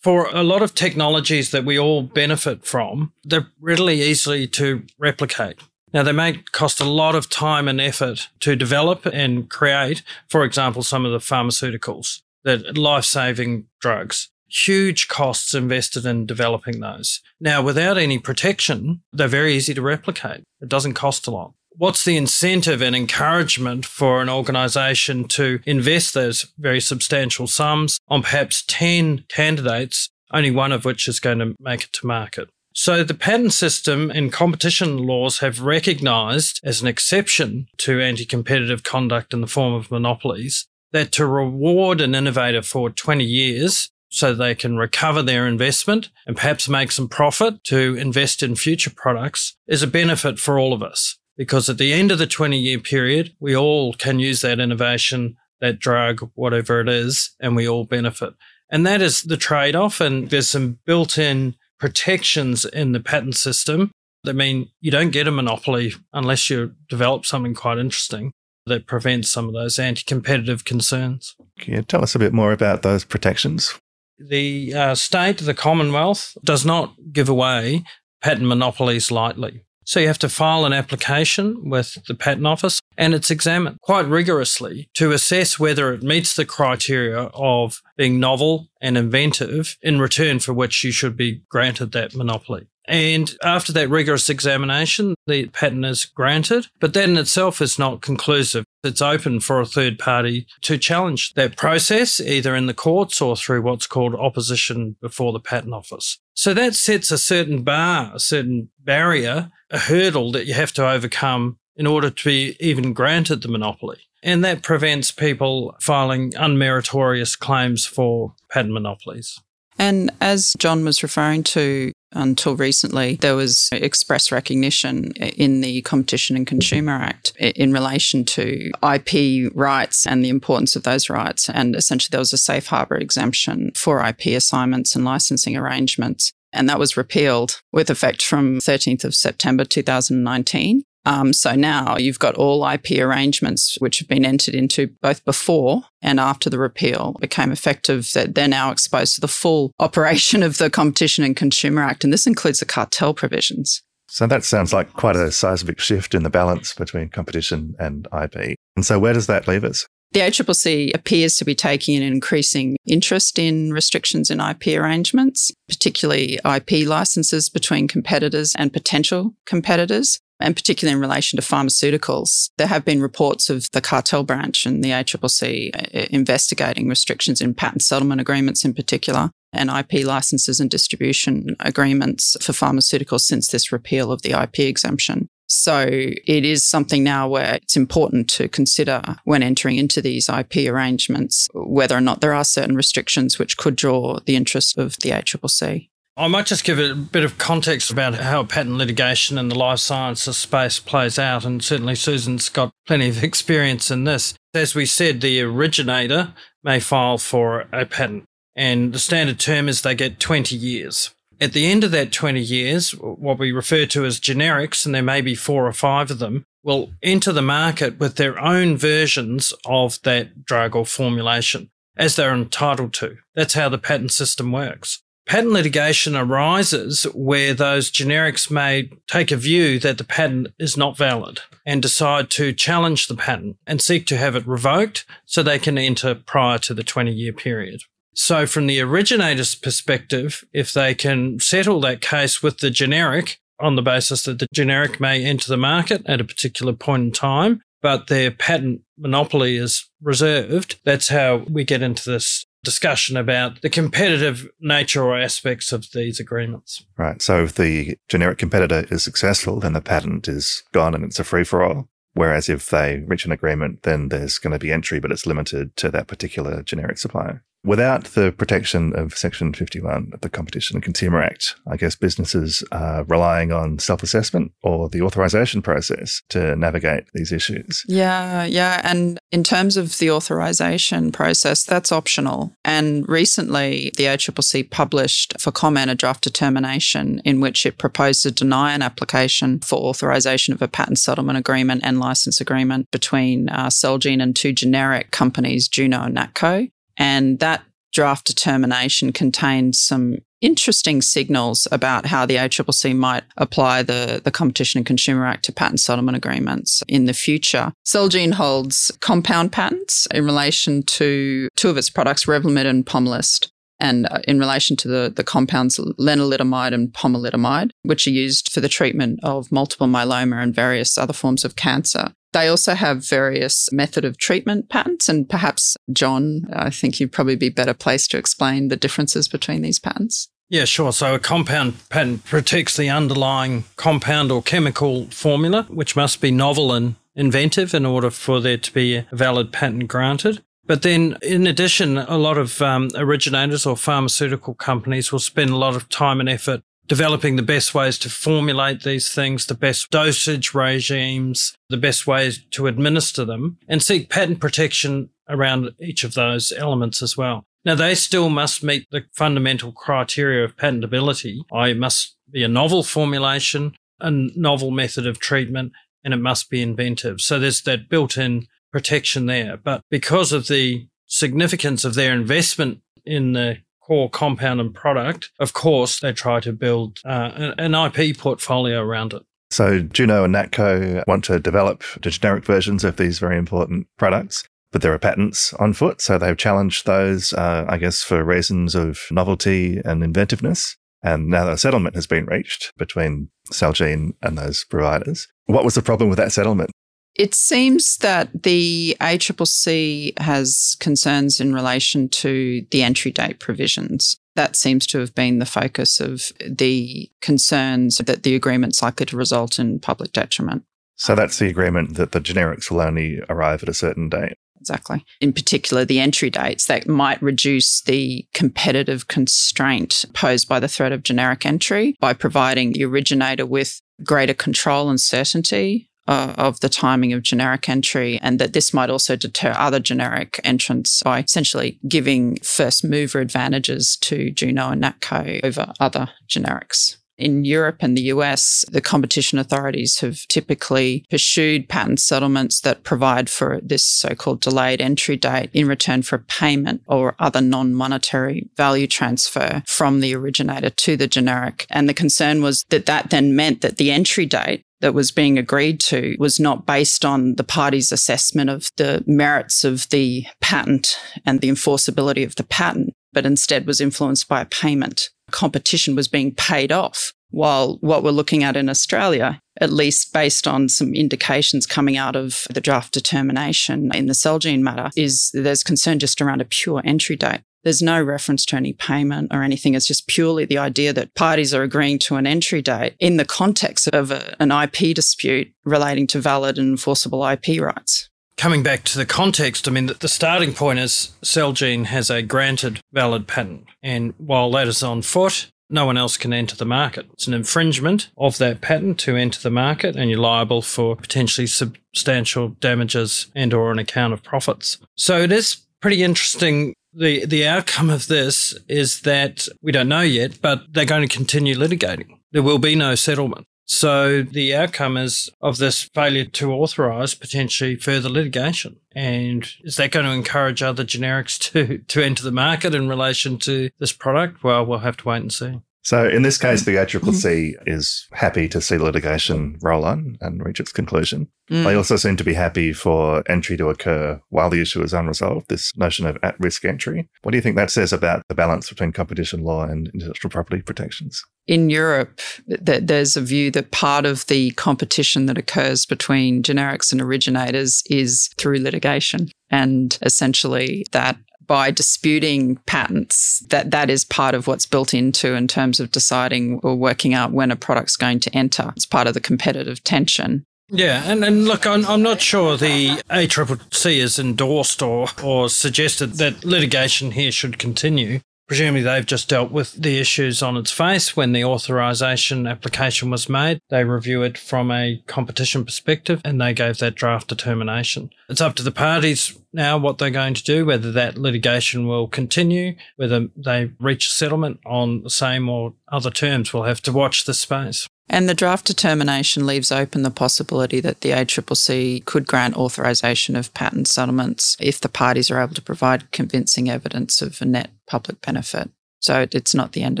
for 0.02 0.28
a 0.32 0.44
lot 0.44 0.62
of 0.62 0.72
technologies 0.72 1.50
that 1.50 1.64
we 1.64 1.76
all 1.76 2.02
benefit 2.02 2.64
from, 2.64 3.12
they're 3.24 3.48
readily 3.60 4.02
easily 4.02 4.46
to 4.46 4.84
replicate. 5.00 5.58
Now, 5.96 6.02
they 6.02 6.12
may 6.12 6.34
cost 6.52 6.78
a 6.78 6.84
lot 6.84 7.14
of 7.14 7.30
time 7.30 7.68
and 7.68 7.80
effort 7.80 8.28
to 8.40 8.54
develop 8.54 9.06
and 9.06 9.48
create, 9.48 10.02
for 10.28 10.44
example, 10.44 10.82
some 10.82 11.06
of 11.06 11.12
the 11.12 11.20
pharmaceuticals, 11.20 12.20
the 12.44 12.58
life 12.76 13.06
saving 13.06 13.68
drugs. 13.80 14.28
Huge 14.46 15.08
costs 15.08 15.54
invested 15.54 16.04
in 16.04 16.26
developing 16.26 16.80
those. 16.80 17.22
Now, 17.40 17.62
without 17.62 17.96
any 17.96 18.18
protection, 18.18 19.00
they're 19.10 19.26
very 19.26 19.54
easy 19.54 19.72
to 19.72 19.80
replicate. 19.80 20.44
It 20.60 20.68
doesn't 20.68 20.92
cost 20.92 21.26
a 21.28 21.30
lot. 21.30 21.54
What's 21.70 22.04
the 22.04 22.18
incentive 22.18 22.82
and 22.82 22.94
encouragement 22.94 23.86
for 23.86 24.20
an 24.20 24.28
organization 24.28 25.28
to 25.28 25.60
invest 25.64 26.12
those 26.12 26.44
very 26.58 26.82
substantial 26.82 27.46
sums 27.46 27.98
on 28.08 28.20
perhaps 28.20 28.62
10 28.68 29.24
candidates, 29.28 30.10
only 30.30 30.50
one 30.50 30.72
of 30.72 30.84
which 30.84 31.08
is 31.08 31.20
going 31.20 31.38
to 31.38 31.54
make 31.58 31.84
it 31.84 31.92
to 31.94 32.06
market? 32.06 32.50
So 32.78 33.02
the 33.02 33.14
patent 33.14 33.54
system 33.54 34.10
and 34.10 34.30
competition 34.30 34.98
laws 34.98 35.38
have 35.38 35.62
recognized 35.62 36.60
as 36.62 36.82
an 36.82 36.86
exception 36.86 37.68
to 37.78 38.02
anti-competitive 38.02 38.82
conduct 38.82 39.32
in 39.32 39.40
the 39.40 39.46
form 39.46 39.72
of 39.72 39.90
monopolies 39.90 40.66
that 40.92 41.10
to 41.12 41.24
reward 41.24 42.02
an 42.02 42.14
innovator 42.14 42.60
for 42.60 42.90
20 42.90 43.24
years 43.24 43.90
so 44.10 44.34
they 44.34 44.54
can 44.54 44.76
recover 44.76 45.22
their 45.22 45.46
investment 45.46 46.10
and 46.26 46.36
perhaps 46.36 46.68
make 46.68 46.92
some 46.92 47.08
profit 47.08 47.64
to 47.64 47.96
invest 47.96 48.42
in 48.42 48.54
future 48.54 48.92
products 48.94 49.56
is 49.66 49.82
a 49.82 49.86
benefit 49.86 50.38
for 50.38 50.58
all 50.58 50.74
of 50.74 50.82
us. 50.82 51.16
Because 51.34 51.70
at 51.70 51.78
the 51.78 51.94
end 51.94 52.12
of 52.12 52.18
the 52.18 52.26
20 52.26 52.58
year 52.58 52.78
period, 52.78 53.34
we 53.40 53.56
all 53.56 53.94
can 53.94 54.18
use 54.18 54.42
that 54.42 54.60
innovation, 54.60 55.38
that 55.62 55.78
drug, 55.78 56.30
whatever 56.34 56.82
it 56.82 56.90
is, 56.90 57.34
and 57.40 57.56
we 57.56 57.66
all 57.66 57.84
benefit. 57.84 58.34
And 58.68 58.84
that 58.84 59.00
is 59.00 59.22
the 59.22 59.38
trade 59.38 59.74
off. 59.74 59.98
And 59.98 60.28
there's 60.28 60.50
some 60.50 60.78
built 60.84 61.16
in 61.16 61.54
protections 61.78 62.64
in 62.64 62.92
the 62.92 63.00
patent 63.00 63.36
system 63.36 63.90
that 64.24 64.34
mean 64.34 64.68
you 64.80 64.90
don't 64.90 65.10
get 65.10 65.28
a 65.28 65.30
monopoly 65.30 65.92
unless 66.12 66.50
you 66.50 66.74
develop 66.88 67.24
something 67.24 67.54
quite 67.54 67.78
interesting 67.78 68.32
that 68.66 68.86
prevents 68.86 69.30
some 69.30 69.46
of 69.46 69.54
those 69.54 69.78
anti 69.78 70.02
competitive 70.04 70.64
concerns. 70.64 71.34
Can 71.58 71.74
you 71.74 71.82
tell 71.82 72.02
us 72.02 72.14
a 72.14 72.18
bit 72.18 72.32
more 72.32 72.52
about 72.52 72.82
those 72.82 73.04
protections? 73.04 73.78
The 74.18 74.74
uh, 74.74 74.94
state, 74.94 75.38
the 75.38 75.54
Commonwealth, 75.54 76.36
does 76.42 76.64
not 76.64 76.94
give 77.12 77.28
away 77.28 77.84
patent 78.22 78.46
monopolies 78.46 79.10
lightly. 79.10 79.65
So 79.86 80.00
you 80.00 80.08
have 80.08 80.18
to 80.18 80.28
file 80.28 80.64
an 80.64 80.72
application 80.72 81.70
with 81.70 82.04
the 82.08 82.14
Patent 82.14 82.46
Office 82.46 82.80
and 82.98 83.14
it's 83.14 83.30
examined 83.30 83.80
quite 83.82 84.08
rigorously 84.08 84.88
to 84.94 85.12
assess 85.12 85.60
whether 85.60 85.92
it 85.92 86.02
meets 86.02 86.34
the 86.34 86.44
criteria 86.44 87.30
of 87.34 87.82
being 87.96 88.18
novel 88.18 88.68
and 88.80 88.98
inventive, 88.98 89.78
in 89.82 90.00
return 90.00 90.40
for 90.40 90.52
which 90.52 90.82
you 90.82 90.90
should 90.90 91.16
be 91.16 91.42
granted 91.48 91.92
that 91.92 92.16
monopoly. 92.16 92.66
And 92.88 93.34
after 93.42 93.72
that 93.72 93.90
rigorous 93.90 94.28
examination, 94.28 95.14
the 95.26 95.46
patent 95.46 95.84
is 95.84 96.04
granted, 96.04 96.66
but 96.80 96.92
that 96.94 97.08
in 97.08 97.16
itself 97.16 97.60
is 97.60 97.78
not 97.78 98.00
conclusive. 98.00 98.64
It's 98.86 99.02
open 99.02 99.40
for 99.40 99.60
a 99.60 99.66
third 99.66 99.98
party 99.98 100.46
to 100.62 100.78
challenge 100.78 101.34
that 101.34 101.56
process, 101.56 102.20
either 102.20 102.54
in 102.54 102.66
the 102.66 102.74
courts 102.74 103.20
or 103.20 103.36
through 103.36 103.62
what's 103.62 103.86
called 103.86 104.14
opposition 104.14 104.96
before 105.00 105.32
the 105.32 105.40
Patent 105.40 105.74
Office. 105.74 106.18
So 106.34 106.54
that 106.54 106.74
sets 106.74 107.10
a 107.10 107.18
certain 107.18 107.62
bar, 107.62 108.12
a 108.14 108.20
certain 108.20 108.70
barrier, 108.82 109.50
a 109.70 109.78
hurdle 109.78 110.32
that 110.32 110.46
you 110.46 110.54
have 110.54 110.72
to 110.72 110.88
overcome 110.88 111.58
in 111.76 111.86
order 111.86 112.08
to 112.08 112.24
be 112.24 112.56
even 112.60 112.92
granted 112.92 113.42
the 113.42 113.48
monopoly. 113.48 113.98
And 114.22 114.44
that 114.44 114.62
prevents 114.62 115.12
people 115.12 115.76
filing 115.80 116.32
unmeritorious 116.32 117.38
claims 117.38 117.84
for 117.84 118.34
patent 118.50 118.72
monopolies. 118.72 119.38
And 119.78 120.10
as 120.20 120.54
John 120.58 120.84
was 120.84 121.02
referring 121.02 121.42
to, 121.44 121.92
until 122.12 122.56
recently, 122.56 123.16
there 123.16 123.36
was 123.36 123.68
express 123.72 124.30
recognition 124.32 125.12
in 125.12 125.60
the 125.60 125.82
Competition 125.82 126.36
and 126.36 126.46
Consumer 126.46 126.92
Act 126.92 127.32
in 127.38 127.72
relation 127.72 128.24
to 128.24 128.70
IP 128.82 129.52
rights 129.54 130.06
and 130.06 130.24
the 130.24 130.28
importance 130.28 130.76
of 130.76 130.84
those 130.84 131.10
rights. 131.10 131.48
And 131.48 131.74
essentially, 131.74 132.08
there 132.12 132.20
was 132.20 132.32
a 132.32 132.38
safe 132.38 132.68
harbour 132.68 132.96
exemption 132.96 133.72
for 133.74 134.04
IP 134.04 134.26
assignments 134.26 134.94
and 134.94 135.04
licensing 135.04 135.56
arrangements. 135.56 136.32
And 136.52 136.68
that 136.68 136.78
was 136.78 136.96
repealed 136.96 137.60
with 137.72 137.90
effect 137.90 138.22
from 138.22 138.58
13th 138.58 139.04
of 139.04 139.14
September 139.14 139.64
2019. 139.64 140.84
Um, 141.06 141.32
so 141.32 141.54
now 141.54 141.96
you've 141.96 142.18
got 142.18 142.34
all 142.34 142.68
IP 142.68 142.98
arrangements 142.98 143.76
which 143.78 144.00
have 144.00 144.08
been 144.08 144.24
entered 144.24 144.56
into 144.56 144.88
both 145.00 145.24
before 145.24 145.84
and 146.02 146.18
after 146.18 146.50
the 146.50 146.58
repeal 146.58 147.16
became 147.20 147.52
effective. 147.52 148.10
That 148.12 148.34
they're 148.34 148.48
now 148.48 148.72
exposed 148.72 149.14
to 149.14 149.20
the 149.20 149.28
full 149.28 149.72
operation 149.78 150.42
of 150.42 150.58
the 150.58 150.68
Competition 150.68 151.24
and 151.24 151.36
Consumer 151.36 151.82
Act, 151.82 152.04
and 152.04 152.12
this 152.12 152.26
includes 152.26 152.58
the 152.58 152.66
cartel 152.66 153.14
provisions. 153.14 153.82
So 154.08 154.26
that 154.26 154.44
sounds 154.44 154.72
like 154.72 154.92
quite 154.92 155.16
a 155.16 155.32
seismic 155.32 155.80
shift 155.80 156.14
in 156.14 156.22
the 156.22 156.30
balance 156.30 156.74
between 156.74 157.08
competition 157.08 157.74
and 157.78 158.06
IP. 158.12 158.56
And 158.76 158.84
so 158.84 158.98
where 158.98 159.12
does 159.12 159.26
that 159.26 159.48
leave 159.48 159.64
us? 159.64 159.86
The 160.12 160.20
ACCC 160.20 160.94
appears 160.94 161.36
to 161.36 161.44
be 161.44 161.54
taking 161.54 161.96
an 161.96 162.02
increasing 162.02 162.76
interest 162.86 163.38
in 163.38 163.72
restrictions 163.72 164.30
in 164.30 164.40
IP 164.40 164.68
arrangements, 164.68 165.50
particularly 165.68 166.38
IP 166.44 166.86
licenses 166.86 167.50
between 167.50 167.88
competitors 167.88 168.54
and 168.56 168.72
potential 168.72 169.34
competitors 169.44 170.18
and 170.40 170.54
particularly 170.54 170.94
in 170.94 171.00
relation 171.00 171.38
to 171.38 171.42
pharmaceuticals. 171.46 172.50
There 172.58 172.66
have 172.66 172.84
been 172.84 173.00
reports 173.00 173.48
of 173.48 173.70
the 173.72 173.80
cartel 173.80 174.22
branch 174.22 174.66
and 174.66 174.82
the 174.84 174.90
ACCC 174.90 176.08
investigating 176.08 176.88
restrictions 176.88 177.40
in 177.40 177.54
patent 177.54 177.82
settlement 177.82 178.20
agreements 178.20 178.64
in 178.64 178.74
particular 178.74 179.30
and 179.52 179.70
IP 179.70 180.04
licenses 180.04 180.60
and 180.60 180.70
distribution 180.70 181.56
agreements 181.60 182.36
for 182.42 182.52
pharmaceuticals 182.52 183.20
since 183.20 183.48
this 183.48 183.72
repeal 183.72 184.12
of 184.12 184.22
the 184.22 184.32
IP 184.32 184.60
exemption. 184.60 185.28
So 185.48 185.86
it 185.88 186.44
is 186.44 186.66
something 186.66 187.04
now 187.04 187.28
where 187.28 187.54
it's 187.54 187.76
important 187.76 188.28
to 188.30 188.48
consider 188.48 189.02
when 189.24 189.42
entering 189.42 189.76
into 189.76 190.02
these 190.02 190.28
IP 190.28 190.68
arrangements 190.68 191.48
whether 191.54 191.96
or 191.96 192.00
not 192.00 192.20
there 192.20 192.34
are 192.34 192.44
certain 192.44 192.76
restrictions 192.76 193.38
which 193.38 193.56
could 193.56 193.76
draw 193.76 194.18
the 194.26 194.36
interest 194.36 194.76
of 194.76 194.96
the 194.98 195.10
ACCC. 195.10 195.88
I 196.18 196.28
might 196.28 196.46
just 196.46 196.64
give 196.64 196.78
a 196.78 196.94
bit 196.94 197.24
of 197.24 197.36
context 197.36 197.90
about 197.90 198.14
how 198.14 198.42
patent 198.44 198.76
litigation 198.76 199.36
in 199.36 199.48
the 199.48 199.58
life 199.58 199.80
sciences 199.80 200.38
space 200.38 200.78
plays 200.78 201.18
out, 201.18 201.44
and 201.44 201.62
certainly 201.62 201.94
Susan's 201.94 202.48
got 202.48 202.72
plenty 202.86 203.10
of 203.10 203.22
experience 203.22 203.90
in 203.90 204.04
this. 204.04 204.32
As 204.54 204.74
we 204.74 204.86
said, 204.86 205.20
the 205.20 205.42
originator 205.42 206.32
may 206.64 206.80
file 206.80 207.18
for 207.18 207.66
a 207.70 207.84
patent, 207.84 208.24
and 208.54 208.94
the 208.94 208.98
standard 208.98 209.38
term 209.38 209.68
is 209.68 209.82
they 209.82 209.94
get 209.94 210.18
20 210.18 210.56
years. 210.56 211.14
At 211.38 211.52
the 211.52 211.66
end 211.66 211.84
of 211.84 211.90
that 211.90 212.12
20 212.12 212.40
years, 212.40 212.92
what 212.92 213.38
we 213.38 213.52
refer 213.52 213.84
to 213.86 214.06
as 214.06 214.20
generics, 214.20 214.86
and 214.86 214.94
there 214.94 215.02
may 215.02 215.20
be 215.20 215.34
four 215.34 215.66
or 215.66 215.72
five 215.72 216.10
of 216.10 216.18
them, 216.18 216.46
will 216.62 216.92
enter 217.02 217.30
the 217.30 217.42
market 217.42 217.98
with 217.98 218.16
their 218.16 218.38
own 218.38 218.76
versions 218.76 219.52
of 219.66 220.00
that 220.02 220.44
drug 220.44 220.74
or 220.74 220.86
formulation 220.86 221.70
as 221.96 222.16
they're 222.16 222.34
entitled 222.34 222.94
to. 222.94 223.18
That's 223.34 223.54
how 223.54 223.68
the 223.68 223.78
patent 223.78 224.12
system 224.12 224.50
works. 224.50 225.02
Patent 225.26 225.52
litigation 225.52 226.14
arises 226.14 227.02
where 227.12 227.52
those 227.52 227.90
generics 227.90 228.50
may 228.50 228.90
take 229.08 229.32
a 229.32 229.36
view 229.36 229.78
that 229.80 229.98
the 229.98 230.04
patent 230.04 230.48
is 230.58 230.76
not 230.76 230.96
valid 230.96 231.40
and 231.66 231.82
decide 231.82 232.30
to 232.30 232.52
challenge 232.52 233.08
the 233.08 233.16
patent 233.16 233.56
and 233.66 233.82
seek 233.82 234.06
to 234.06 234.16
have 234.16 234.36
it 234.36 234.46
revoked 234.46 235.04
so 235.24 235.42
they 235.42 235.58
can 235.58 235.78
enter 235.78 236.14
prior 236.14 236.58
to 236.58 236.72
the 236.72 236.84
20 236.84 237.12
year 237.12 237.32
period. 237.32 237.82
So, 238.16 238.46
from 238.46 238.66
the 238.66 238.80
originator's 238.80 239.54
perspective, 239.54 240.42
if 240.54 240.72
they 240.72 240.94
can 240.94 241.38
settle 241.38 241.80
that 241.82 242.00
case 242.00 242.42
with 242.42 242.58
the 242.58 242.70
generic 242.70 243.38
on 243.60 243.76
the 243.76 243.82
basis 243.82 244.22
that 244.22 244.38
the 244.38 244.48
generic 244.54 244.98
may 244.98 245.22
enter 245.24 245.48
the 245.48 245.58
market 245.58 246.02
at 246.06 246.20
a 246.20 246.24
particular 246.24 246.72
point 246.72 247.02
in 247.02 247.12
time, 247.12 247.60
but 247.82 248.06
their 248.06 248.30
patent 248.30 248.80
monopoly 248.98 249.56
is 249.56 249.88
reserved, 250.02 250.80
that's 250.82 251.08
how 251.08 251.44
we 251.50 251.62
get 251.62 251.82
into 251.82 252.10
this 252.10 252.46
discussion 252.64 253.18
about 253.18 253.60
the 253.60 253.70
competitive 253.70 254.48
nature 254.60 255.04
or 255.04 255.16
aspects 255.16 255.70
of 255.70 255.86
these 255.92 256.18
agreements. 256.18 256.84
Right. 256.96 257.20
So 257.20 257.44
if 257.44 257.54
the 257.54 257.98
generic 258.08 258.38
competitor 258.38 258.86
is 258.90 259.02
successful, 259.02 259.60
then 259.60 259.74
the 259.74 259.82
patent 259.82 260.26
is 260.26 260.64
gone 260.72 260.94
and 260.94 261.04
it's 261.04 261.20
a 261.20 261.24
free 261.24 261.44
for 261.44 261.62
all. 261.62 261.88
Whereas 262.14 262.48
if 262.48 262.70
they 262.70 263.04
reach 263.06 263.26
an 263.26 263.32
agreement, 263.32 263.82
then 263.82 264.08
there's 264.08 264.38
going 264.38 264.54
to 264.54 264.58
be 264.58 264.72
entry, 264.72 265.00
but 265.00 265.12
it's 265.12 265.26
limited 265.26 265.76
to 265.76 265.90
that 265.90 266.06
particular 266.06 266.62
generic 266.62 266.96
supplier. 266.96 267.44
Without 267.66 268.04
the 268.04 268.30
protection 268.30 268.94
of 268.94 269.18
Section 269.18 269.52
51 269.52 270.10
of 270.12 270.20
the 270.20 270.30
Competition 270.30 270.76
and 270.76 270.84
Consumer 270.84 271.20
Act, 271.20 271.56
I 271.66 271.76
guess 271.76 271.96
businesses 271.96 272.62
are 272.70 273.02
relying 273.04 273.50
on 273.50 273.80
self 273.80 274.04
assessment 274.04 274.52
or 274.62 274.88
the 274.88 275.02
authorization 275.02 275.62
process 275.62 276.22
to 276.28 276.54
navigate 276.54 277.06
these 277.12 277.32
issues. 277.32 277.82
Yeah, 277.88 278.44
yeah. 278.44 278.80
And 278.84 279.18
in 279.32 279.42
terms 279.42 279.76
of 279.76 279.98
the 279.98 280.12
authorization 280.12 281.10
process, 281.10 281.64
that's 281.64 281.90
optional. 281.90 282.52
And 282.64 283.06
recently, 283.08 283.90
the 283.96 284.04
ACCC 284.04 284.70
published 284.70 285.34
for 285.40 285.50
comment 285.50 285.90
a 285.90 285.96
draft 285.96 286.22
determination 286.22 287.20
in 287.24 287.40
which 287.40 287.66
it 287.66 287.78
proposed 287.78 288.22
to 288.22 288.30
deny 288.30 288.74
an 288.74 288.82
application 288.82 289.58
for 289.58 289.80
authorization 289.80 290.54
of 290.54 290.62
a 290.62 290.68
patent 290.68 291.00
settlement 291.00 291.36
agreement 291.36 291.80
and 291.82 291.98
license 291.98 292.40
agreement 292.40 292.88
between 292.92 293.48
uh, 293.48 293.66
Celgene 293.66 294.22
and 294.22 294.36
two 294.36 294.52
generic 294.52 295.10
companies, 295.10 295.66
Juno 295.66 296.02
and 296.02 296.16
Natco. 296.16 296.70
And 296.96 297.38
that 297.40 297.62
draft 297.92 298.26
determination 298.26 299.12
contained 299.12 299.74
some 299.74 300.18
interesting 300.42 301.00
signals 301.00 301.66
about 301.72 302.06
how 302.06 302.26
the 302.26 302.36
ACCC 302.36 302.94
might 302.94 303.24
apply 303.36 303.82
the, 303.82 304.20
the 304.22 304.30
Competition 304.30 304.78
and 304.78 304.86
Consumer 304.86 305.26
Act 305.26 305.46
to 305.46 305.52
patent 305.52 305.80
settlement 305.80 306.16
agreements 306.16 306.82
in 306.88 307.06
the 307.06 307.14
future. 307.14 307.72
Celgene 307.86 308.34
holds 308.34 308.92
compound 309.00 309.50
patents 309.50 310.06
in 310.12 310.24
relation 310.24 310.82
to 310.82 311.48
two 311.56 311.70
of 311.70 311.78
its 311.78 311.88
products, 311.88 312.26
Revlimid 312.26 312.66
and 312.66 312.84
Pomalyst 312.84 313.48
and 313.80 314.06
uh, 314.10 314.20
in 314.26 314.38
relation 314.38 314.76
to 314.76 314.88
the, 314.88 315.12
the 315.14 315.24
compounds 315.24 315.78
lenalidomide 315.78 316.72
and 316.72 316.92
pomalidomide, 316.92 317.70
which 317.82 318.06
are 318.06 318.10
used 318.10 318.50
for 318.52 318.60
the 318.60 318.68
treatment 318.68 319.20
of 319.22 319.52
multiple 319.52 319.86
myeloma 319.86 320.42
and 320.42 320.54
various 320.54 320.96
other 320.96 321.12
forms 321.12 321.44
of 321.44 321.56
cancer. 321.56 322.12
They 322.32 322.48
also 322.48 322.74
have 322.74 323.08
various 323.08 323.72
method 323.72 324.04
of 324.04 324.18
treatment 324.18 324.68
patents, 324.68 325.08
and 325.08 325.28
perhaps, 325.28 325.76
John, 325.92 326.42
I 326.52 326.70
think 326.70 327.00
you'd 327.00 327.12
probably 327.12 327.36
be 327.36 327.48
better 327.48 327.72
placed 327.72 328.10
to 328.10 328.18
explain 328.18 328.68
the 328.68 328.76
differences 328.76 329.26
between 329.26 329.62
these 329.62 329.78
patents. 329.78 330.28
Yeah, 330.48 330.64
sure. 330.64 330.92
So 330.92 331.14
a 331.14 331.18
compound 331.18 331.88
patent 331.88 332.24
protects 332.24 332.76
the 332.76 332.88
underlying 332.88 333.64
compound 333.76 334.30
or 334.30 334.42
chemical 334.42 335.06
formula, 335.06 335.66
which 335.68 335.96
must 335.96 336.20
be 336.20 336.30
novel 336.30 336.72
and 336.72 336.96
inventive 337.16 337.74
in 337.74 337.86
order 337.86 338.10
for 338.10 338.40
there 338.40 338.58
to 338.58 338.72
be 338.72 338.96
a 338.96 339.06
valid 339.10 339.52
patent 339.52 339.88
granted. 339.88 340.42
But 340.66 340.82
then, 340.82 341.16
in 341.22 341.46
addition, 341.46 341.96
a 341.98 342.18
lot 342.18 342.38
of 342.38 342.60
um, 342.60 342.88
originators 342.96 343.66
or 343.66 343.76
pharmaceutical 343.76 344.54
companies 344.54 345.12
will 345.12 345.20
spend 345.20 345.50
a 345.50 345.56
lot 345.56 345.76
of 345.76 345.88
time 345.88 346.20
and 346.20 346.28
effort 346.28 346.62
developing 346.88 347.36
the 347.36 347.42
best 347.42 347.74
ways 347.74 347.98
to 347.98 348.10
formulate 348.10 348.82
these 348.82 349.12
things, 349.12 349.46
the 349.46 349.54
best 349.54 349.90
dosage 349.90 350.54
regimes, 350.54 351.56
the 351.68 351.76
best 351.76 352.06
ways 352.06 352.44
to 352.50 352.66
administer 352.66 353.24
them, 353.24 353.58
and 353.68 353.82
seek 353.82 354.08
patent 354.08 354.40
protection 354.40 355.10
around 355.28 355.70
each 355.80 356.04
of 356.04 356.14
those 356.14 356.52
elements 356.52 357.02
as 357.02 357.16
well. 357.16 357.44
Now, 357.64 357.74
they 357.74 357.96
still 357.96 358.28
must 358.28 358.62
meet 358.62 358.86
the 358.90 359.04
fundamental 359.12 359.72
criteria 359.72 360.44
of 360.44 360.56
patentability. 360.56 361.38
I 361.52 361.72
must 361.72 362.16
be 362.30 362.44
a 362.44 362.48
novel 362.48 362.84
formulation, 362.84 363.74
a 364.00 364.10
novel 364.10 364.70
method 364.70 365.06
of 365.06 365.18
treatment, 365.18 365.72
and 366.04 366.14
it 366.14 366.18
must 366.18 366.48
be 366.48 366.62
inventive. 366.62 367.20
So 367.20 367.40
there's 367.40 367.62
that 367.62 367.88
built 367.88 368.16
in 368.16 368.46
protection 368.72 369.26
there. 369.26 369.56
But 369.56 369.82
because 369.90 370.32
of 370.32 370.48
the 370.48 370.88
significance 371.06 371.84
of 371.84 371.94
their 371.94 372.12
investment 372.12 372.80
in 373.04 373.32
the 373.32 373.58
core 373.80 374.10
compound 374.10 374.60
and 374.60 374.74
product, 374.74 375.30
of 375.38 375.52
course, 375.52 376.00
they 376.00 376.12
try 376.12 376.40
to 376.40 376.52
build 376.52 376.98
uh, 377.04 377.52
an 377.58 377.74
IP 377.74 378.18
portfolio 378.18 378.80
around 378.80 379.12
it. 379.12 379.22
So 379.50 379.80
Juno 379.80 380.24
and 380.24 380.34
Natco 380.34 381.04
want 381.06 381.24
to 381.24 381.38
develop 381.38 381.84
the 382.02 382.10
generic 382.10 382.44
versions 382.44 382.82
of 382.82 382.96
these 382.96 383.20
very 383.20 383.38
important 383.38 383.86
products 383.96 384.42
but 384.76 384.82
there 384.82 384.92
are 384.92 384.98
patents 384.98 385.54
on 385.54 385.72
foot. 385.72 386.02
So 386.02 386.18
they've 386.18 386.36
challenged 386.36 386.84
those, 386.84 387.32
uh, 387.32 387.64
I 387.66 387.78
guess, 387.78 388.02
for 388.02 388.22
reasons 388.22 388.74
of 388.74 389.00
novelty 389.10 389.80
and 389.84 390.04
inventiveness. 390.04 390.76
And 391.02 391.28
now 391.28 391.48
a 391.48 391.56
settlement 391.56 391.94
has 391.94 392.06
been 392.06 392.26
reached 392.26 392.72
between 392.76 393.30
Celgene 393.50 394.12
and 394.22 394.36
those 394.36 394.64
providers. 394.64 395.28
What 395.46 395.64
was 395.64 395.76
the 395.76 395.82
problem 395.82 396.10
with 396.10 396.18
that 396.18 396.32
settlement? 396.32 396.72
It 397.18 397.34
seems 397.34 397.96
that 397.98 398.42
the 398.42 398.96
ACCC 399.00 400.18
has 400.18 400.76
concerns 400.80 401.40
in 401.40 401.54
relation 401.54 402.08
to 402.10 402.66
the 402.70 402.82
entry 402.82 403.10
date 403.10 403.40
provisions. 403.40 404.18
That 404.34 404.54
seems 404.54 404.86
to 404.88 404.98
have 404.98 405.14
been 405.14 405.38
the 405.38 405.46
focus 405.46 405.98
of 405.98 406.30
the 406.46 407.10
concerns 407.22 407.96
that 407.98 408.22
the 408.22 408.34
agreement's 408.34 408.82
likely 408.82 409.06
to 409.06 409.16
result 409.16 409.58
in 409.58 409.80
public 409.80 410.12
detriment. 410.12 410.64
So 410.96 411.14
that's 411.14 411.38
the 411.38 411.48
agreement 411.48 411.96
that 411.96 412.12
the 412.12 412.20
generics 412.20 412.70
will 412.70 412.80
only 412.80 413.20
arrive 413.30 413.62
at 413.62 413.68
a 413.68 413.74
certain 413.74 414.10
date. 414.10 414.34
Exactly. 414.60 415.04
In 415.20 415.32
particular, 415.32 415.84
the 415.84 416.00
entry 416.00 416.28
dates 416.28 416.66
that 416.66 416.88
might 416.88 417.22
reduce 417.22 417.82
the 417.82 418.26
competitive 418.34 419.06
constraint 419.06 420.04
posed 420.12 420.48
by 420.48 420.58
the 420.60 420.68
threat 420.68 420.92
of 420.92 421.02
generic 421.02 421.46
entry 421.46 421.94
by 422.00 422.12
providing 422.12 422.72
the 422.72 422.84
originator 422.84 423.46
with 423.46 423.80
greater 424.02 424.34
control 424.34 424.90
and 424.90 425.00
certainty 425.00 425.88
uh, 426.08 426.34
of 426.36 426.60
the 426.60 426.68
timing 426.68 427.12
of 427.12 427.22
generic 427.22 427.68
entry, 427.68 428.18
and 428.22 428.38
that 428.38 428.52
this 428.52 428.72
might 428.72 428.90
also 428.90 429.16
deter 429.16 429.52
other 429.56 429.80
generic 429.80 430.40
entrants 430.44 431.02
by 431.02 431.20
essentially 431.20 431.78
giving 431.88 432.36
first 432.36 432.84
mover 432.84 433.20
advantages 433.20 433.96
to 433.96 434.30
Juno 434.30 434.70
and 434.70 434.82
Natco 434.82 435.40
over 435.44 435.72
other 435.80 436.10
generics. 436.28 436.96
In 437.18 437.44
Europe 437.44 437.78
and 437.80 437.96
the 437.96 438.02
US, 438.02 438.64
the 438.70 438.80
competition 438.80 439.38
authorities 439.38 440.00
have 440.00 440.26
typically 440.28 441.04
pursued 441.10 441.68
patent 441.68 442.00
settlements 442.00 442.60
that 442.60 442.84
provide 442.84 443.30
for 443.30 443.60
this 443.62 443.84
so 443.84 444.14
called 444.14 444.40
delayed 444.40 444.80
entry 444.80 445.16
date 445.16 445.50
in 445.52 445.66
return 445.66 446.02
for 446.02 446.16
a 446.16 446.20
payment 446.20 446.82
or 446.86 447.16
other 447.18 447.40
non 447.40 447.74
monetary 447.74 448.50
value 448.56 448.86
transfer 448.86 449.62
from 449.66 450.00
the 450.00 450.14
originator 450.14 450.70
to 450.70 450.96
the 450.96 451.06
generic. 451.06 451.66
And 451.70 451.88
the 451.88 451.94
concern 451.94 452.42
was 452.42 452.64
that 452.68 452.86
that 452.86 453.10
then 453.10 453.34
meant 453.34 453.62
that 453.62 453.78
the 453.78 453.90
entry 453.90 454.26
date 454.26 454.62
that 454.80 454.94
was 454.94 455.10
being 455.10 455.38
agreed 455.38 455.80
to 455.80 456.16
was 456.18 456.38
not 456.38 456.66
based 456.66 457.04
on 457.04 457.36
the 457.36 457.44
party's 457.44 457.90
assessment 457.90 458.50
of 458.50 458.70
the 458.76 459.02
merits 459.06 459.64
of 459.64 459.88
the 459.88 460.26
patent 460.40 460.98
and 461.24 461.40
the 461.40 461.48
enforceability 461.48 462.24
of 462.24 462.36
the 462.36 462.44
patent, 462.44 462.92
but 463.12 463.24
instead 463.24 463.66
was 463.66 463.80
influenced 463.80 464.28
by 464.28 464.42
a 464.42 464.46
payment 464.46 465.08
competition 465.30 465.94
was 465.96 466.08
being 466.08 466.34
paid 466.34 466.72
off. 466.72 467.12
While 467.30 467.78
what 467.80 468.02
we're 468.02 468.10
looking 468.12 468.44
at 468.44 468.56
in 468.56 468.68
Australia, 468.68 469.40
at 469.60 469.72
least 469.72 470.12
based 470.12 470.46
on 470.46 470.68
some 470.68 470.94
indications 470.94 471.66
coming 471.66 471.96
out 471.96 472.14
of 472.14 472.46
the 472.50 472.60
draft 472.60 472.94
determination 472.94 473.90
in 473.94 474.06
the 474.06 474.12
Celgene 474.12 474.60
matter, 474.60 474.90
is 474.96 475.30
there's 475.34 475.64
concern 475.64 475.98
just 475.98 476.20
around 476.22 476.40
a 476.40 476.44
pure 476.44 476.80
entry 476.84 477.16
date. 477.16 477.40
There's 477.64 477.82
no 477.82 478.00
reference 478.00 478.46
to 478.46 478.56
any 478.56 478.72
payment 478.72 479.34
or 479.34 479.42
anything. 479.42 479.74
It's 479.74 479.88
just 479.88 480.06
purely 480.06 480.44
the 480.44 480.58
idea 480.58 480.92
that 480.92 481.16
parties 481.16 481.52
are 481.52 481.64
agreeing 481.64 481.98
to 482.00 482.14
an 482.14 482.26
entry 482.26 482.62
date 482.62 482.94
in 483.00 483.16
the 483.16 483.24
context 483.24 483.88
of 483.88 484.12
a, 484.12 484.36
an 484.40 484.52
IP 484.52 484.94
dispute 484.94 485.52
relating 485.64 486.06
to 486.08 486.20
valid 486.20 486.58
and 486.58 486.68
enforceable 486.68 487.26
IP 487.26 487.60
rights 487.60 488.08
coming 488.36 488.62
back 488.62 488.84
to 488.84 488.98
the 488.98 489.06
context, 489.06 489.66
I 489.66 489.70
mean, 489.70 489.86
the 489.86 490.08
starting 490.08 490.52
point 490.52 490.78
is 490.78 491.12
Celgene 491.22 491.86
has 491.86 492.10
a 492.10 492.22
granted 492.22 492.80
valid 492.92 493.26
patent. 493.26 493.66
And 493.82 494.14
while 494.18 494.50
that 494.52 494.68
is 494.68 494.82
on 494.82 495.02
foot, 495.02 495.50
no 495.68 495.84
one 495.84 495.96
else 495.96 496.16
can 496.16 496.32
enter 496.32 496.54
the 496.54 496.64
market. 496.64 497.06
It's 497.12 497.26
an 497.26 497.34
infringement 497.34 498.10
of 498.16 498.38
that 498.38 498.60
patent 498.60 498.98
to 499.00 499.16
enter 499.16 499.40
the 499.40 499.50
market 499.50 499.96
and 499.96 500.10
you're 500.10 500.20
liable 500.20 500.62
for 500.62 500.94
potentially 500.94 501.46
substantial 501.46 502.48
damages 502.48 503.26
and 503.34 503.52
or 503.52 503.72
an 503.72 503.78
account 503.78 504.12
of 504.12 504.22
profits. 504.22 504.78
So 504.96 505.20
it 505.20 505.32
is 505.32 505.56
pretty 505.80 506.02
interesting. 506.02 506.74
The, 506.92 507.26
the 507.26 507.46
outcome 507.46 507.90
of 507.90 508.06
this 508.06 508.56
is 508.68 509.00
that 509.02 509.48
we 509.60 509.72
don't 509.72 509.88
know 509.88 510.02
yet, 510.02 510.40
but 510.40 510.62
they're 510.72 510.84
going 510.84 511.06
to 511.06 511.14
continue 511.14 511.56
litigating. 511.56 512.18
There 512.32 512.42
will 512.42 512.58
be 512.58 512.74
no 512.74 512.94
settlement. 512.94 513.46
So 513.66 514.22
the 514.22 514.54
outcome 514.54 514.96
is 514.96 515.28
of 515.42 515.58
this 515.58 515.82
failure 515.82 516.24
to 516.24 516.52
authorise 516.52 517.14
potentially 517.14 517.74
further 517.74 518.08
litigation. 518.08 518.76
And 518.92 519.46
is 519.62 519.76
that 519.76 519.90
going 519.90 520.06
to 520.06 520.12
encourage 520.12 520.62
other 520.62 520.84
generics 520.84 521.36
to, 521.50 521.78
to 521.78 522.02
enter 522.02 522.22
the 522.22 522.30
market 522.30 522.74
in 522.74 522.88
relation 522.88 523.38
to 523.40 523.70
this 523.78 523.92
product? 523.92 524.44
Well, 524.44 524.64
we'll 524.64 524.78
have 524.78 524.96
to 524.98 525.08
wait 525.08 525.22
and 525.22 525.32
see. 525.32 525.60
So 525.86 526.08
in 526.08 526.22
this 526.22 526.36
case, 526.36 526.64
the 526.64 526.74
ACCC 526.74 527.52
is 527.64 528.08
happy 528.12 528.48
to 528.48 528.60
see 528.60 528.76
litigation 528.76 529.56
roll 529.62 529.84
on 529.84 530.18
and 530.20 530.44
reach 530.44 530.58
its 530.58 530.72
conclusion. 530.72 531.28
Mm. 531.48 531.62
They 531.62 531.76
also 531.76 531.94
seem 531.94 532.16
to 532.16 532.24
be 532.24 532.34
happy 532.34 532.72
for 532.72 533.22
entry 533.30 533.56
to 533.56 533.68
occur 533.68 534.20
while 534.30 534.50
the 534.50 534.60
issue 534.60 534.82
is 534.82 534.92
unresolved, 534.92 535.48
this 535.48 535.70
notion 535.76 536.04
of 536.04 536.18
at 536.24 536.34
risk 536.40 536.64
entry. 536.64 537.08
What 537.22 537.30
do 537.30 537.38
you 537.38 537.42
think 537.42 537.54
that 537.54 537.70
says 537.70 537.92
about 537.92 538.24
the 538.28 538.34
balance 538.34 538.68
between 538.68 538.90
competition 538.90 539.44
law 539.44 539.62
and 539.62 539.88
intellectual 539.94 540.28
property 540.28 540.60
protections? 540.60 541.22
In 541.46 541.70
Europe, 541.70 542.20
th- 542.48 542.82
there's 542.82 543.16
a 543.16 543.20
view 543.20 543.52
that 543.52 543.70
part 543.70 544.06
of 544.06 544.26
the 544.26 544.50
competition 544.52 545.26
that 545.26 545.38
occurs 545.38 545.86
between 545.86 546.42
generics 546.42 546.90
and 546.90 547.00
originators 547.00 547.84
is 547.88 548.28
through 548.38 548.58
litigation. 548.58 549.28
And 549.50 549.96
essentially, 550.02 550.84
that 550.90 551.16
by 551.46 551.70
disputing 551.70 552.56
patents 552.66 553.44
that 553.48 553.70
that 553.70 553.90
is 553.90 554.04
part 554.04 554.34
of 554.34 554.46
what's 554.46 554.66
built 554.66 554.94
into 554.94 555.34
in 555.34 555.46
terms 555.46 555.80
of 555.80 555.90
deciding 555.90 556.60
or 556.62 556.74
working 556.74 557.14
out 557.14 557.32
when 557.32 557.50
a 557.50 557.56
product's 557.56 557.96
going 557.96 558.20
to 558.20 558.34
enter 558.34 558.72
it's 558.76 558.86
part 558.86 559.06
of 559.06 559.14
the 559.14 559.20
competitive 559.20 559.82
tension 559.84 560.44
yeah, 560.68 561.02
and, 561.04 561.24
and 561.24 561.44
look, 561.44 561.64
I'm, 561.64 561.86
I'm 561.86 562.02
not 562.02 562.20
sure 562.20 562.56
the 562.56 562.88
ACCC 563.08 564.00
has 564.00 564.18
endorsed 564.18 564.82
or, 564.82 565.06
or 565.22 565.48
suggested 565.48 566.14
that 566.14 566.44
litigation 566.44 567.12
here 567.12 567.30
should 567.30 567.58
continue. 567.58 568.18
Presumably, 568.46 568.82
they've 568.82 569.04
just 569.04 569.28
dealt 569.28 569.50
with 569.50 569.72
the 569.72 569.98
issues 569.98 570.42
on 570.42 570.56
its 570.56 570.70
face 570.70 571.16
when 571.16 571.32
the 571.32 571.44
authorisation 571.44 572.46
application 572.46 573.10
was 573.10 573.28
made. 573.28 573.60
They 573.70 573.84
review 573.84 574.22
it 574.22 574.38
from 574.38 574.70
a 574.70 575.02
competition 575.06 575.64
perspective 575.64 576.20
and 576.24 576.40
they 576.40 576.54
gave 576.54 576.78
that 576.78 576.94
draft 576.94 577.28
determination. 577.28 578.10
It's 578.28 578.40
up 578.40 578.54
to 578.56 578.62
the 578.62 578.70
parties 578.70 579.36
now 579.52 579.78
what 579.78 579.98
they're 579.98 580.10
going 580.10 580.34
to 580.34 580.44
do, 580.44 580.64
whether 580.64 580.92
that 580.92 581.18
litigation 581.18 581.88
will 581.88 582.06
continue, 582.06 582.76
whether 582.96 583.28
they 583.36 583.72
reach 583.80 584.06
a 584.06 584.12
settlement 584.12 584.60
on 584.64 585.02
the 585.02 585.10
same 585.10 585.48
or 585.48 585.74
other 585.88 586.10
terms. 586.10 586.52
We'll 586.52 586.64
have 586.64 586.82
to 586.82 586.92
watch 586.92 587.24
the 587.24 587.34
space. 587.34 587.88
And 588.08 588.28
the 588.28 588.34
draft 588.34 588.66
determination 588.66 589.46
leaves 589.46 589.72
open 589.72 590.02
the 590.02 590.10
possibility 590.10 590.80
that 590.80 591.00
the 591.00 591.10
ACCC 591.10 592.04
could 592.04 592.26
grant 592.26 592.56
authorisation 592.56 593.34
of 593.34 593.52
patent 593.52 593.88
settlements 593.88 594.56
if 594.60 594.80
the 594.80 594.88
parties 594.88 595.30
are 595.30 595.42
able 595.42 595.54
to 595.54 595.62
provide 595.62 596.10
convincing 596.12 596.70
evidence 596.70 597.20
of 597.20 597.42
a 597.42 597.44
net 597.44 597.70
public 597.86 598.20
benefit. 598.20 598.70
So 599.00 599.26
it's 599.30 599.54
not 599.54 599.72
the 599.72 599.82
end 599.82 600.00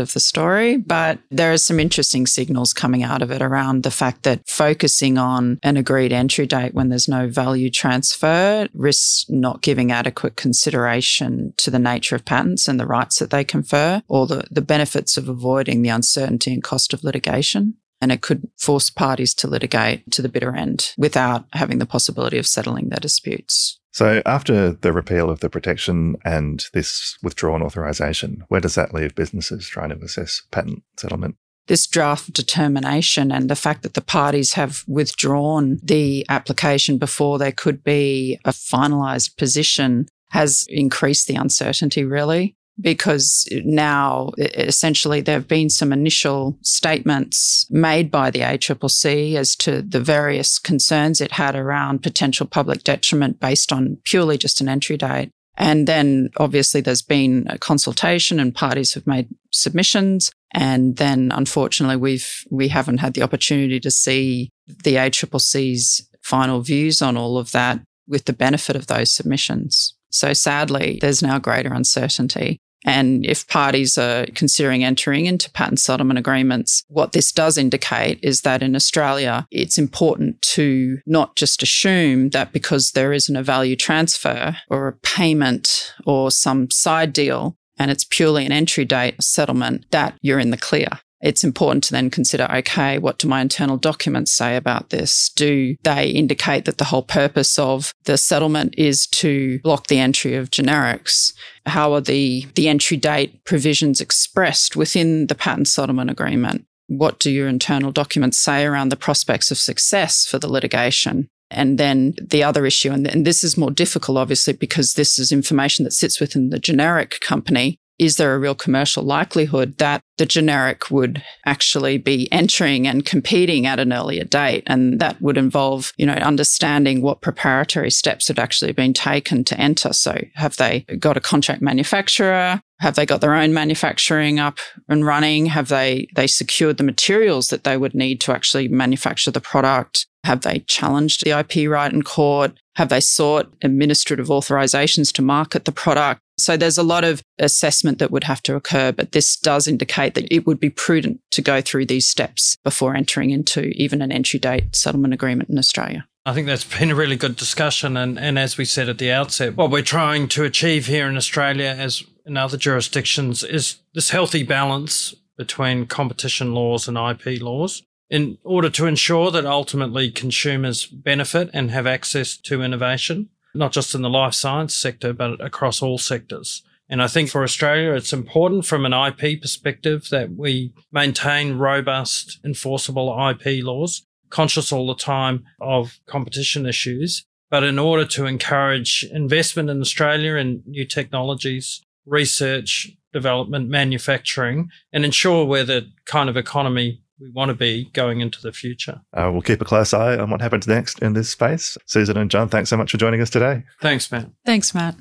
of 0.00 0.14
the 0.14 0.20
story, 0.20 0.78
but 0.78 1.18
there 1.30 1.52
are 1.52 1.58
some 1.58 1.78
interesting 1.78 2.26
signals 2.26 2.72
coming 2.72 3.02
out 3.02 3.22
of 3.22 3.30
it 3.30 3.42
around 3.42 3.82
the 3.82 3.90
fact 3.90 4.22
that 4.22 4.40
focusing 4.48 5.18
on 5.18 5.58
an 5.62 5.76
agreed 5.76 6.12
entry 6.12 6.46
date 6.46 6.74
when 6.74 6.88
there's 6.88 7.06
no 7.06 7.28
value 7.28 7.70
transfer 7.70 8.66
risks 8.72 9.26
not 9.28 9.62
giving 9.62 9.92
adequate 9.92 10.36
consideration 10.36 11.52
to 11.58 11.70
the 11.70 11.78
nature 11.78 12.16
of 12.16 12.24
patents 12.24 12.66
and 12.66 12.80
the 12.80 12.86
rights 12.86 13.18
that 13.18 13.30
they 13.30 13.44
confer 13.44 14.02
or 14.08 14.26
the, 14.26 14.44
the 14.50 14.62
benefits 14.62 15.16
of 15.16 15.28
avoiding 15.28 15.82
the 15.82 15.88
uncertainty 15.90 16.52
and 16.52 16.64
cost 16.64 16.92
of 16.92 17.04
litigation 17.04 17.74
and 18.00 18.12
it 18.12 18.20
could 18.20 18.48
force 18.56 18.90
parties 18.90 19.34
to 19.34 19.48
litigate 19.48 20.10
to 20.12 20.22
the 20.22 20.28
bitter 20.28 20.54
end 20.54 20.92
without 20.98 21.46
having 21.52 21.78
the 21.78 21.86
possibility 21.86 22.38
of 22.38 22.46
settling 22.46 22.88
their 22.88 23.00
disputes. 23.00 23.80
So, 23.92 24.20
after 24.26 24.72
the 24.72 24.92
repeal 24.92 25.30
of 25.30 25.40
the 25.40 25.48
protection 25.48 26.16
and 26.22 26.66
this 26.74 27.16
withdrawn 27.22 27.62
authorization, 27.62 28.44
where 28.48 28.60
does 28.60 28.74
that 28.74 28.92
leave 28.92 29.14
businesses 29.14 29.66
trying 29.66 29.88
to 29.88 30.04
assess 30.04 30.42
patent 30.50 30.82
settlement? 30.98 31.36
This 31.66 31.86
draft 31.86 32.32
determination 32.32 33.32
and 33.32 33.48
the 33.48 33.56
fact 33.56 33.82
that 33.82 33.94
the 33.94 34.02
parties 34.02 34.52
have 34.52 34.84
withdrawn 34.86 35.78
the 35.82 36.26
application 36.28 36.98
before 36.98 37.38
there 37.38 37.52
could 37.52 37.82
be 37.82 38.38
a 38.44 38.50
finalised 38.50 39.36
position 39.36 40.06
has 40.30 40.66
increased 40.68 41.26
the 41.26 41.36
uncertainty, 41.36 42.04
really 42.04 42.54
because 42.80 43.48
now 43.64 44.32
essentially 44.38 45.20
there 45.20 45.36
have 45.36 45.48
been 45.48 45.70
some 45.70 45.92
initial 45.92 46.58
statements 46.62 47.66
made 47.70 48.10
by 48.10 48.30
the 48.30 48.40
ACCC 48.40 49.34
as 49.34 49.56
to 49.56 49.82
the 49.82 50.00
various 50.00 50.58
concerns 50.58 51.20
it 51.20 51.32
had 51.32 51.56
around 51.56 52.02
potential 52.02 52.46
public 52.46 52.84
detriment 52.84 53.40
based 53.40 53.72
on 53.72 53.98
purely 54.04 54.36
just 54.36 54.60
an 54.60 54.68
entry 54.68 54.96
date. 54.96 55.30
And 55.58 55.86
then 55.86 56.28
obviously 56.36 56.82
there's 56.82 57.02
been 57.02 57.46
a 57.48 57.56
consultation 57.56 58.38
and 58.38 58.54
parties 58.54 58.92
have 58.92 59.06
made 59.06 59.28
submissions. 59.52 60.30
And 60.52 60.96
then 60.96 61.32
unfortunately 61.34 61.96
we've, 61.96 62.28
we 62.50 62.68
haven't 62.68 62.98
had 62.98 63.14
the 63.14 63.22
opportunity 63.22 63.80
to 63.80 63.90
see 63.90 64.50
the 64.66 64.96
ACCC's 64.96 66.08
final 66.22 66.60
views 66.60 67.00
on 67.00 67.16
all 67.16 67.38
of 67.38 67.52
that 67.52 67.80
with 68.06 68.26
the 68.26 68.32
benefit 68.32 68.76
of 68.76 68.86
those 68.86 69.12
submissions. 69.12 69.94
So 70.10 70.32
sadly, 70.32 70.98
there's 71.00 71.22
now 71.22 71.38
greater 71.38 71.72
uncertainty. 71.72 72.58
And 72.86 73.26
if 73.26 73.46
parties 73.48 73.98
are 73.98 74.26
considering 74.34 74.84
entering 74.84 75.26
into 75.26 75.50
patent 75.50 75.80
settlement 75.80 76.18
agreements, 76.18 76.84
what 76.88 77.12
this 77.12 77.32
does 77.32 77.58
indicate 77.58 78.20
is 78.22 78.42
that 78.42 78.62
in 78.62 78.76
Australia, 78.76 79.46
it's 79.50 79.76
important 79.76 80.40
to 80.42 81.00
not 81.04 81.34
just 81.36 81.62
assume 81.62 82.30
that 82.30 82.52
because 82.52 82.92
there 82.92 83.12
isn't 83.12 83.36
a 83.36 83.42
value 83.42 83.76
transfer 83.76 84.56
or 84.70 84.88
a 84.88 84.92
payment 84.92 85.92
or 86.06 86.30
some 86.30 86.70
side 86.70 87.12
deal, 87.12 87.56
and 87.78 87.90
it's 87.90 88.04
purely 88.04 88.46
an 88.46 88.52
entry 88.52 88.84
date 88.84 89.20
settlement, 89.22 89.84
that 89.90 90.16
you're 90.22 90.38
in 90.38 90.50
the 90.50 90.56
clear 90.56 90.88
it's 91.20 91.44
important 91.44 91.84
to 91.84 91.92
then 91.92 92.10
consider 92.10 92.46
okay, 92.50 92.98
what 92.98 93.18
do 93.18 93.28
my 93.28 93.40
internal 93.40 93.76
documents 93.76 94.32
say 94.32 94.56
about 94.56 94.90
this? 94.90 95.30
Do 95.30 95.76
they 95.82 96.08
indicate 96.08 96.64
that 96.64 96.78
the 96.78 96.84
whole 96.84 97.02
purpose 97.02 97.58
of 97.58 97.92
the 98.04 98.18
settlement 98.18 98.74
is 98.76 99.06
to 99.08 99.58
block 99.60 99.86
the 99.86 99.98
entry 99.98 100.34
of 100.34 100.50
generics? 100.50 101.32
How 101.64 101.94
are 101.94 102.00
the, 102.00 102.46
the 102.54 102.68
entry 102.68 102.96
date 102.96 103.44
provisions 103.44 104.00
expressed 104.00 104.76
within 104.76 105.26
the 105.26 105.34
patent 105.34 105.68
settlement 105.68 106.10
agreement? 106.10 106.66
What 106.88 107.18
do 107.18 107.30
your 107.30 107.48
internal 107.48 107.90
documents 107.90 108.38
say 108.38 108.64
around 108.64 108.90
the 108.90 108.96
prospects 108.96 109.50
of 109.50 109.58
success 109.58 110.26
for 110.26 110.38
the 110.38 110.50
litigation? 110.50 111.28
And 111.50 111.78
then 111.78 112.14
the 112.20 112.42
other 112.42 112.66
issue, 112.66 112.90
and, 112.90 113.06
and 113.06 113.24
this 113.24 113.44
is 113.44 113.56
more 113.56 113.70
difficult, 113.70 114.18
obviously, 114.18 114.52
because 114.52 114.94
this 114.94 115.18
is 115.18 115.30
information 115.30 115.84
that 115.84 115.92
sits 115.92 116.20
within 116.20 116.50
the 116.50 116.58
generic 116.58 117.20
company 117.20 117.78
is 117.98 118.16
there 118.16 118.34
a 118.34 118.38
real 118.38 118.54
commercial 118.54 119.02
likelihood 119.02 119.78
that 119.78 120.02
the 120.18 120.26
generic 120.26 120.90
would 120.90 121.22
actually 121.44 121.98
be 121.98 122.30
entering 122.30 122.86
and 122.86 123.06
competing 123.06 123.66
at 123.66 123.78
an 123.78 123.92
earlier 123.92 124.24
date? 124.24 124.64
And 124.66 125.00
that 125.00 125.20
would 125.20 125.38
involve, 125.38 125.92
you 125.96 126.06
know, 126.06 126.12
understanding 126.14 127.00
what 127.00 127.22
preparatory 127.22 127.90
steps 127.90 128.28
had 128.28 128.38
actually 128.38 128.72
been 128.72 128.92
taken 128.92 129.44
to 129.44 129.58
enter. 129.58 129.92
So 129.92 130.18
have 130.34 130.56
they 130.56 130.80
got 130.98 131.16
a 131.16 131.20
contract 131.20 131.62
manufacturer? 131.62 132.60
Have 132.80 132.94
they 132.94 133.06
got 133.06 133.22
their 133.22 133.34
own 133.34 133.54
manufacturing 133.54 134.38
up 134.38 134.58
and 134.88 135.06
running? 135.06 135.46
Have 135.46 135.68
they, 135.68 136.08
they 136.14 136.26
secured 136.26 136.76
the 136.76 136.84
materials 136.84 137.48
that 137.48 137.64
they 137.64 137.76
would 137.76 137.94
need 137.94 138.20
to 138.22 138.32
actually 138.32 138.68
manufacture 138.68 139.30
the 139.30 139.40
product? 139.40 140.06
Have 140.24 140.42
they 140.42 140.58
challenged 140.60 141.24
the 141.24 141.38
IP 141.38 141.70
right 141.70 141.92
in 141.92 142.02
court? 142.02 142.52
Have 142.74 142.90
they 142.90 143.00
sought 143.00 143.50
administrative 143.62 144.26
authorizations 144.26 145.10
to 145.14 145.22
market 145.22 145.64
the 145.64 145.72
product? 145.72 146.20
So 146.38 146.56
there's 146.56 146.78
a 146.78 146.82
lot 146.82 147.04
of 147.04 147.22
assessment 147.38 147.98
that 147.98 148.10
would 148.10 148.24
have 148.24 148.42
to 148.42 148.56
occur, 148.56 148.92
but 148.92 149.12
this 149.12 149.36
does 149.36 149.66
indicate 149.66 150.14
that 150.14 150.32
it 150.32 150.46
would 150.46 150.60
be 150.60 150.70
prudent 150.70 151.20
to 151.30 151.42
go 151.42 151.60
through 151.60 151.86
these 151.86 152.06
steps 152.06 152.56
before 152.62 152.94
entering 152.94 153.30
into 153.30 153.68
even 153.74 154.02
an 154.02 154.12
entry 154.12 154.38
date 154.38 154.76
settlement 154.76 155.14
agreement 155.14 155.48
in 155.48 155.58
Australia. 155.58 156.06
I 156.26 156.34
think 156.34 156.46
that's 156.48 156.78
been 156.78 156.90
a 156.90 156.94
really 156.96 157.16
good 157.16 157.36
discussion. 157.36 157.96
And, 157.96 158.18
and 158.18 158.38
as 158.38 158.58
we 158.58 158.64
said 158.64 158.88
at 158.88 158.98
the 158.98 159.12
outset, 159.12 159.56
what 159.56 159.70
we're 159.70 159.82
trying 159.82 160.28
to 160.28 160.44
achieve 160.44 160.86
here 160.86 161.08
in 161.08 161.16
Australia, 161.16 161.74
as 161.78 162.02
in 162.26 162.36
other 162.36 162.56
jurisdictions, 162.56 163.44
is 163.44 163.76
this 163.94 164.10
healthy 164.10 164.42
balance 164.42 165.14
between 165.38 165.86
competition 165.86 166.52
laws 166.52 166.88
and 166.88 166.98
IP 166.98 167.40
laws 167.40 167.82
in 168.10 168.38
order 168.44 168.70
to 168.70 168.86
ensure 168.86 169.30
that 169.30 169.46
ultimately 169.46 170.10
consumers 170.10 170.86
benefit 170.86 171.50
and 171.52 171.70
have 171.70 171.86
access 171.86 172.36
to 172.36 172.62
innovation 172.62 173.28
not 173.56 173.72
just 173.72 173.94
in 173.94 174.02
the 174.02 174.10
life 174.10 174.34
science 174.34 174.74
sector, 174.74 175.12
but 175.12 175.44
across 175.44 175.82
all 175.82 175.98
sectors. 175.98 176.62
And 176.88 177.02
I 177.02 177.08
think 177.08 177.30
for 177.30 177.42
Australia, 177.42 177.92
it's 177.92 178.12
important 178.12 178.64
from 178.64 178.86
an 178.86 178.92
IP 178.92 179.40
perspective 179.40 180.08
that 180.10 180.36
we 180.36 180.72
maintain 180.92 181.58
robust, 181.58 182.38
enforceable 182.44 183.08
IP 183.30 183.64
laws, 183.64 184.06
conscious 184.30 184.70
all 184.70 184.86
the 184.86 184.94
time 184.94 185.44
of 185.60 185.98
competition 186.06 186.66
issues. 186.66 187.24
But 187.50 187.64
in 187.64 187.78
order 187.78 188.04
to 188.04 188.26
encourage 188.26 189.04
investment 189.12 189.70
in 189.70 189.80
Australia 189.80 190.34
in 190.34 190.62
new 190.66 190.84
technologies, 190.84 191.80
research, 192.04 192.90
development, 193.12 193.68
manufacturing, 193.68 194.68
and 194.92 195.04
ensure 195.04 195.44
we're 195.44 195.64
the 195.64 195.90
kind 196.04 196.28
of 196.28 196.36
economy 196.36 197.02
we 197.20 197.30
want 197.30 197.48
to 197.48 197.54
be 197.54 197.90
going 197.92 198.20
into 198.20 198.40
the 198.42 198.52
future. 198.52 199.00
Uh, 199.14 199.30
we'll 199.32 199.42
keep 199.42 199.60
a 199.60 199.64
close 199.64 199.94
eye 199.94 200.16
on 200.16 200.30
what 200.30 200.42
happens 200.42 200.66
next 200.66 201.00
in 201.00 201.14
this 201.14 201.30
space. 201.30 201.78
Susan 201.86 202.16
and 202.16 202.30
John, 202.30 202.48
thanks 202.48 202.70
so 202.70 202.76
much 202.76 202.90
for 202.90 202.98
joining 202.98 203.20
us 203.20 203.30
today. 203.30 203.62
Thanks, 203.80 204.10
Matt. 204.12 204.30
Thanks, 204.44 204.74
Matt. 204.74 204.96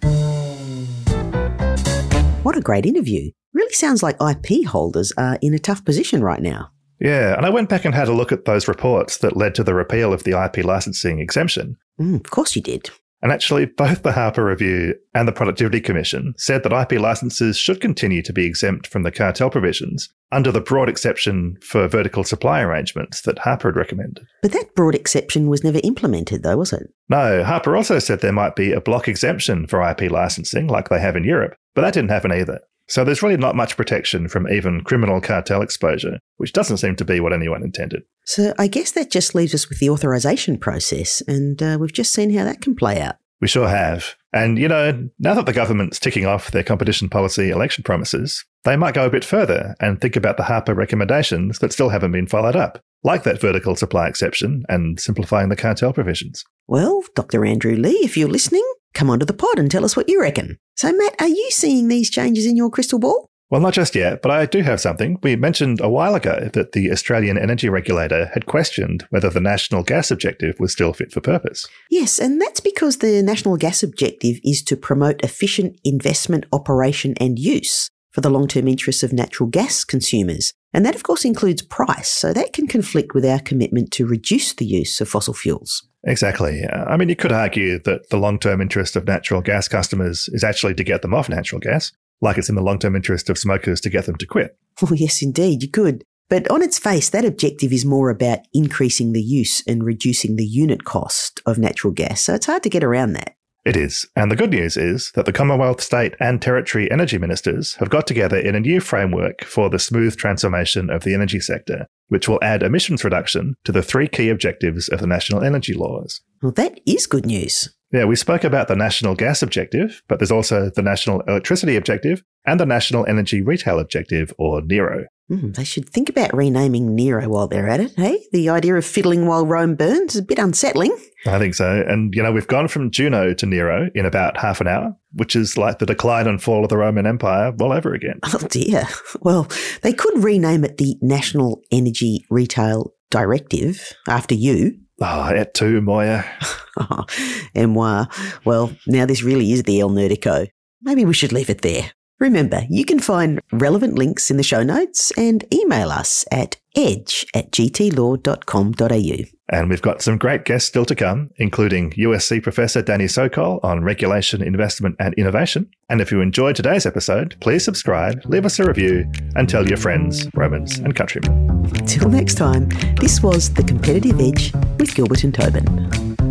What 2.43 2.57
a 2.57 2.61
great 2.61 2.85
interview. 2.85 3.31
Really 3.53 3.73
sounds 3.73 4.03
like 4.03 4.17
IP 4.21 4.65
holders 4.65 5.11
are 5.17 5.37
in 5.41 5.53
a 5.53 5.59
tough 5.59 5.83
position 5.83 6.23
right 6.23 6.41
now. 6.41 6.69
Yeah, 6.99 7.35
and 7.35 7.45
I 7.45 7.49
went 7.49 7.67
back 7.67 7.83
and 7.83 7.93
had 7.93 8.07
a 8.07 8.13
look 8.13 8.31
at 8.31 8.45
those 8.45 8.67
reports 8.67 9.17
that 9.17 9.35
led 9.35 9.53
to 9.55 9.63
the 9.63 9.73
repeal 9.73 10.13
of 10.13 10.23
the 10.23 10.41
IP 10.41 10.63
licensing 10.63 11.19
exemption. 11.19 11.75
Mm, 11.99 12.23
of 12.23 12.31
course 12.31 12.55
you 12.55 12.61
did. 12.61 12.89
And 13.21 13.31
actually, 13.31 13.65
both 13.65 14.03
the 14.03 14.11
Harper 14.11 14.45
Review 14.45 14.93
and 15.13 15.27
the 15.27 15.31
Productivity 15.31 15.81
Commission 15.81 16.33
said 16.37 16.63
that 16.63 16.71
IP 16.71 16.99
licenses 16.99 17.57
should 17.57 17.81
continue 17.81 18.21
to 18.21 18.31
be 18.31 18.45
exempt 18.45 18.87
from 18.87 19.03
the 19.03 19.11
cartel 19.11 19.49
provisions 19.49 20.09
under 20.31 20.51
the 20.51 20.61
broad 20.61 20.89
exception 20.89 21.57
for 21.61 21.87
vertical 21.87 22.23
supply 22.23 22.61
arrangements 22.61 23.21
that 23.21 23.39
Harper 23.39 23.69
had 23.69 23.75
recommended. 23.75 24.25
But 24.41 24.51
that 24.53 24.75
broad 24.75 24.95
exception 24.95 25.47
was 25.47 25.63
never 25.63 25.79
implemented, 25.83 26.43
though, 26.43 26.57
was 26.57 26.73
it? 26.73 26.91
No, 27.09 27.43
Harper 27.43 27.75
also 27.75 27.99
said 27.99 28.21
there 28.21 28.31
might 28.31 28.55
be 28.55 28.71
a 28.71 28.81
block 28.81 29.07
exemption 29.07 29.67
for 29.67 29.87
IP 29.87 30.11
licensing, 30.11 30.67
like 30.67 30.89
they 30.89 30.99
have 30.99 31.15
in 31.15 31.23
Europe, 31.23 31.55
but 31.73 31.81
that 31.81 31.93
didn't 31.93 32.11
happen 32.11 32.31
either. 32.31 32.59
So 32.87 33.03
there's 33.03 33.23
really 33.23 33.37
not 33.37 33.55
much 33.55 33.77
protection 33.77 34.27
from 34.27 34.47
even 34.47 34.81
criminal 34.81 35.19
cartel 35.19 35.61
exposure, 35.61 36.19
which 36.37 36.53
doesn't 36.53 36.77
seem 36.77 36.95
to 36.97 37.05
be 37.05 37.19
what 37.19 37.33
anyone 37.33 37.63
intended. 37.63 38.03
So 38.25 38.53
I 38.59 38.67
guess 38.67 38.91
that 38.91 39.09
just 39.09 39.33
leaves 39.33 39.55
us 39.55 39.69
with 39.69 39.79
the 39.79 39.89
authorization 39.89 40.59
process, 40.59 41.21
and 41.27 41.61
uh, 41.61 41.77
we've 41.79 41.93
just 41.93 42.13
seen 42.13 42.33
how 42.33 42.43
that 42.43 42.61
can 42.61 42.75
play 42.75 43.01
out. 43.01 43.15
We 43.41 43.47
sure 43.47 43.67
have. 43.67 44.15
And, 44.33 44.57
you 44.57 44.67
know, 44.67 45.09
now 45.19 45.33
that 45.33 45.45
the 45.45 45.53
government's 45.53 45.99
ticking 45.99 46.25
off 46.25 46.51
their 46.51 46.63
competition 46.63 47.09
policy 47.09 47.49
election 47.49 47.83
promises, 47.83 48.45
they 48.65 48.75
might 48.75 48.95
go 48.95 49.05
a 49.05 49.09
bit 49.09 49.23
further 49.23 49.75
and 49.79 50.01
think 50.01 50.15
about 50.15 50.37
the 50.37 50.43
Harper 50.43 50.73
recommendations 50.73 51.59
that 51.59 51.71
still 51.71 51.89
haven't 51.89 52.11
been 52.11 52.27
followed 52.27 52.55
up, 52.55 52.79
like 53.03 53.23
that 53.23 53.39
vertical 53.39 53.75
supply 53.75 54.07
exception 54.07 54.63
and 54.67 54.99
simplifying 54.99 55.49
the 55.49 55.55
cartel 55.55 55.93
provisions. 55.93 56.43
Well, 56.67 57.03
Dr. 57.15 57.45
Andrew 57.45 57.75
Leigh, 57.75 58.03
if 58.03 58.17
you're 58.17 58.27
listening, 58.27 58.65
come 58.93 59.09
onto 59.09 59.25
the 59.25 59.33
pod 59.33 59.59
and 59.59 59.69
tell 59.69 59.85
us 59.85 59.95
what 59.95 60.09
you 60.09 60.19
reckon. 60.19 60.57
So, 60.75 60.91
Matt, 60.91 61.15
are 61.21 61.27
you 61.27 61.49
seeing 61.51 61.87
these 61.87 62.09
changes 62.09 62.45
in 62.45 62.57
your 62.57 62.69
crystal 62.71 62.99
ball? 62.99 63.29
Well, 63.51 63.61
not 63.61 63.75
just 63.75 63.93
yet, 63.93 64.23
but 64.23 64.31
I 64.31 64.47
do 64.47 64.61
have 64.63 64.81
something. 64.81 65.19
We 65.21 65.35
mentioned 65.35 65.79
a 65.79 65.87
while 65.87 66.15
ago 66.15 66.49
that 66.53 66.71
the 66.71 66.91
Australian 66.91 67.37
Energy 67.37 67.69
Regulator 67.69 68.31
had 68.33 68.47
questioned 68.47 69.05
whether 69.11 69.29
the 69.29 69.39
national 69.39 69.83
gas 69.83 70.09
objective 70.09 70.55
was 70.59 70.71
still 70.71 70.93
fit 70.93 71.11
for 71.11 71.21
purpose. 71.21 71.67
Yes, 71.91 72.17
and 72.17 72.41
that's 72.41 72.59
because 72.59 72.97
the 72.97 73.21
national 73.21 73.57
gas 73.57 73.83
objective 73.83 74.39
is 74.43 74.63
to 74.63 74.75
promote 74.75 75.23
efficient 75.23 75.79
investment, 75.83 76.47
operation, 76.51 77.13
and 77.19 77.37
use 77.37 77.91
for 78.15 78.21
the 78.21 78.29
long 78.29 78.47
term 78.47 78.65
interests 78.69 79.03
of 79.03 79.11
natural 79.11 79.49
gas 79.49 79.83
consumers. 79.83 80.53
And 80.73 80.85
that, 80.85 80.95
of 80.95 81.03
course, 81.03 81.25
includes 81.25 81.61
price. 81.61 82.09
So 82.09 82.31
that 82.31 82.53
can 82.53 82.65
conflict 82.65 83.13
with 83.13 83.25
our 83.25 83.39
commitment 83.39 83.91
to 83.91 84.07
reduce 84.07 84.53
the 84.53 84.65
use 84.65 85.01
of 85.01 85.09
fossil 85.09 85.33
fuels. 85.33 85.85
Exactly. 86.05 86.63
Uh, 86.63 86.85
I 86.85 86.95
mean, 86.95 87.09
you 87.09 87.17
could 87.17 87.33
argue 87.33 87.77
that 87.79 88.09
the 88.09 88.17
long 88.17 88.39
term 88.39 88.61
interest 88.61 88.95
of 88.95 89.05
natural 89.05 89.41
gas 89.41 89.67
customers 89.67 90.29
is 90.31 90.45
actually 90.45 90.75
to 90.75 90.83
get 90.83 91.01
them 91.01 91.13
off 91.13 91.27
natural 91.27 91.59
gas, 91.59 91.91
like 92.21 92.37
it's 92.37 92.47
in 92.47 92.55
the 92.55 92.61
long 92.61 92.79
term 92.79 92.95
interest 92.95 93.29
of 93.29 93.37
smokers 93.37 93.81
to 93.81 93.89
get 93.89 94.05
them 94.05 94.15
to 94.15 94.25
quit. 94.25 94.57
Well, 94.81 94.89
oh, 94.93 94.95
yes, 94.95 95.21
indeed, 95.21 95.61
you 95.61 95.69
could. 95.69 96.05
But 96.29 96.49
on 96.49 96.63
its 96.63 96.79
face, 96.79 97.09
that 97.09 97.25
objective 97.25 97.73
is 97.73 97.85
more 97.85 98.09
about 98.09 98.39
increasing 98.53 99.11
the 99.11 99.21
use 99.21 99.61
and 99.67 99.83
reducing 99.83 100.37
the 100.37 100.45
unit 100.45 100.85
cost 100.85 101.41
of 101.45 101.59
natural 101.59 101.93
gas. 101.93 102.21
So 102.21 102.33
it's 102.33 102.47
hard 102.47 102.63
to 102.63 102.69
get 102.69 102.83
around 102.83 103.13
that. 103.13 103.34
It 103.65 103.75
is. 103.75 104.07
And 104.15 104.31
the 104.31 104.35
good 104.35 104.51
news 104.51 104.77
is 104.77 105.11
that 105.15 105.25
the 105.25 105.33
Commonwealth, 105.33 105.81
state, 105.81 106.13
and 106.19 106.39
territory 106.39 106.89
energy 106.91 107.17
ministers 107.17 107.73
have 107.75 107.89
got 107.89 108.05
together 108.05 108.37
in 108.37 108.53
a 108.53 108.59
new 108.59 108.79
framework 108.79 109.43
for 109.43 109.71
the 109.71 109.79
smooth 109.79 110.15
transformation 110.15 110.91
of 110.91 111.03
the 111.03 111.15
energy 111.15 111.39
sector, 111.39 111.87
which 112.09 112.29
will 112.29 112.39
add 112.43 112.61
emissions 112.61 113.03
reduction 113.03 113.55
to 113.63 113.71
the 113.71 113.81
three 113.81 114.07
key 114.07 114.29
objectives 114.29 114.87
of 114.87 114.99
the 114.99 115.07
national 115.07 115.43
energy 115.43 115.73
laws. 115.73 116.21
Well, 116.43 116.51
that 116.51 116.79
is 116.85 117.07
good 117.07 117.25
news. 117.25 117.73
Yeah, 117.91 118.05
we 118.05 118.15
spoke 118.15 118.43
about 118.43 118.67
the 118.67 118.75
national 118.75 119.15
gas 119.15 119.41
objective, 119.41 120.03
but 120.07 120.19
there's 120.19 120.31
also 120.31 120.69
the 120.69 120.81
national 120.83 121.21
electricity 121.21 121.75
objective 121.75 122.23
and 122.45 122.59
the 122.59 122.65
national 122.65 123.05
energy 123.07 123.41
retail 123.41 123.79
objective, 123.79 124.31
or 124.37 124.61
NERO. 124.61 125.05
Mm, 125.31 125.55
they 125.55 125.63
should 125.63 125.89
think 125.89 126.09
about 126.09 126.35
renaming 126.35 126.93
Nero 126.93 127.27
while 127.27 127.47
they're 127.47 127.67
at 127.67 127.79
it, 127.79 127.93
hey? 127.97 128.23
The 128.31 128.49
idea 128.49 128.75
of 128.75 128.85
fiddling 128.85 129.25
while 129.25 129.45
Rome 129.45 129.75
burns 129.75 130.13
is 130.13 130.21
a 130.21 130.25
bit 130.25 130.37
unsettling. 130.37 130.95
I 131.25 131.39
think 131.39 131.55
so. 131.55 131.83
And, 131.87 132.13
you 132.13 132.21
know, 132.21 132.31
we've 132.31 132.47
gone 132.47 132.67
from 132.67 132.91
Juno 132.91 133.33
to 133.33 133.45
Nero 133.47 133.89
in 133.95 134.05
about 134.05 134.37
half 134.37 134.61
an 134.61 134.67
hour, 134.67 134.95
which 135.13 135.35
is 135.35 135.57
like 135.57 135.79
the 135.79 135.87
decline 135.87 136.27
and 136.27 136.41
fall 136.41 136.63
of 136.63 136.69
the 136.69 136.77
Roman 136.77 137.07
Empire 137.07 137.51
all 137.59 137.73
over 137.73 137.93
again. 137.93 138.19
Oh, 138.23 138.39
dear. 138.49 138.87
Well, 139.21 139.47
they 139.81 139.93
could 139.93 140.23
rename 140.23 140.63
it 140.63 140.77
the 140.77 140.97
National 141.01 141.61
Energy 141.71 142.25
Retail 142.29 142.93
Directive 143.09 143.93
after 144.07 144.35
you. 144.35 144.77
Oh, 145.01 145.29
et 145.29 145.55
tu, 145.55 145.81
Moya. 145.81 146.23
et 147.55 147.65
moi. 147.65 148.05
Well, 148.43 148.75
now 148.87 149.05
this 149.05 149.23
really 149.23 149.51
is 149.51 149.63
the 149.63 149.79
El 149.79 149.89
Nerdico. 149.89 150.47
Maybe 150.81 151.05
we 151.05 151.13
should 151.13 151.31
leave 151.31 151.49
it 151.49 151.61
there. 151.61 151.91
Remember, 152.19 152.63
you 152.69 152.85
can 152.85 152.99
find 152.99 153.41
relevant 153.51 153.97
links 153.97 154.31
in 154.31 154.37
the 154.37 154.43
show 154.43 154.63
notes 154.63 155.11
and 155.17 155.43
email 155.53 155.89
us 155.89 156.23
at 156.31 156.57
edge 156.75 157.25
at 157.33 157.51
gtlaw.com.au. 157.51 159.23
And 159.49 159.69
we've 159.69 159.81
got 159.81 160.01
some 160.01 160.17
great 160.17 160.43
guests 160.45 160.67
still 160.67 160.85
to 160.85 160.95
come, 160.95 161.29
including 161.37 161.91
USC 161.91 162.41
Professor 162.41 162.81
Danny 162.81 163.07
Sokol 163.07 163.59
on 163.63 163.83
regulation, 163.83 164.41
investment, 164.41 164.95
and 164.97 165.13
innovation. 165.15 165.69
And 165.89 166.01
if 166.01 166.11
you 166.11 166.21
enjoyed 166.21 166.55
today's 166.55 166.85
episode, 166.85 167.35
please 167.41 167.63
subscribe, 167.63 168.21
leave 168.25 168.45
us 168.45 168.59
a 168.59 168.65
review, 168.65 169.11
and 169.35 169.47
tell 169.47 169.67
your 169.67 169.77
friends, 169.77 170.27
Romans, 170.33 170.79
and 170.79 170.95
countrymen. 170.95 171.71
Till 171.85 172.09
next 172.09 172.35
time, 172.35 172.69
this 172.99 173.21
was 173.21 173.53
The 173.53 173.63
Competitive 173.63 174.19
Edge 174.19 174.51
with 174.79 174.95
Gilbert 174.95 175.23
and 175.23 175.33
Tobin. 175.33 175.65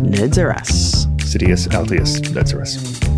Nerds 0.03 0.43
are 0.43 0.51
us. 0.51 1.05
Citius 1.19 1.67
Altius 1.69 2.19
Nerds 2.33 2.53
are 2.53 2.61
us. 2.61 3.14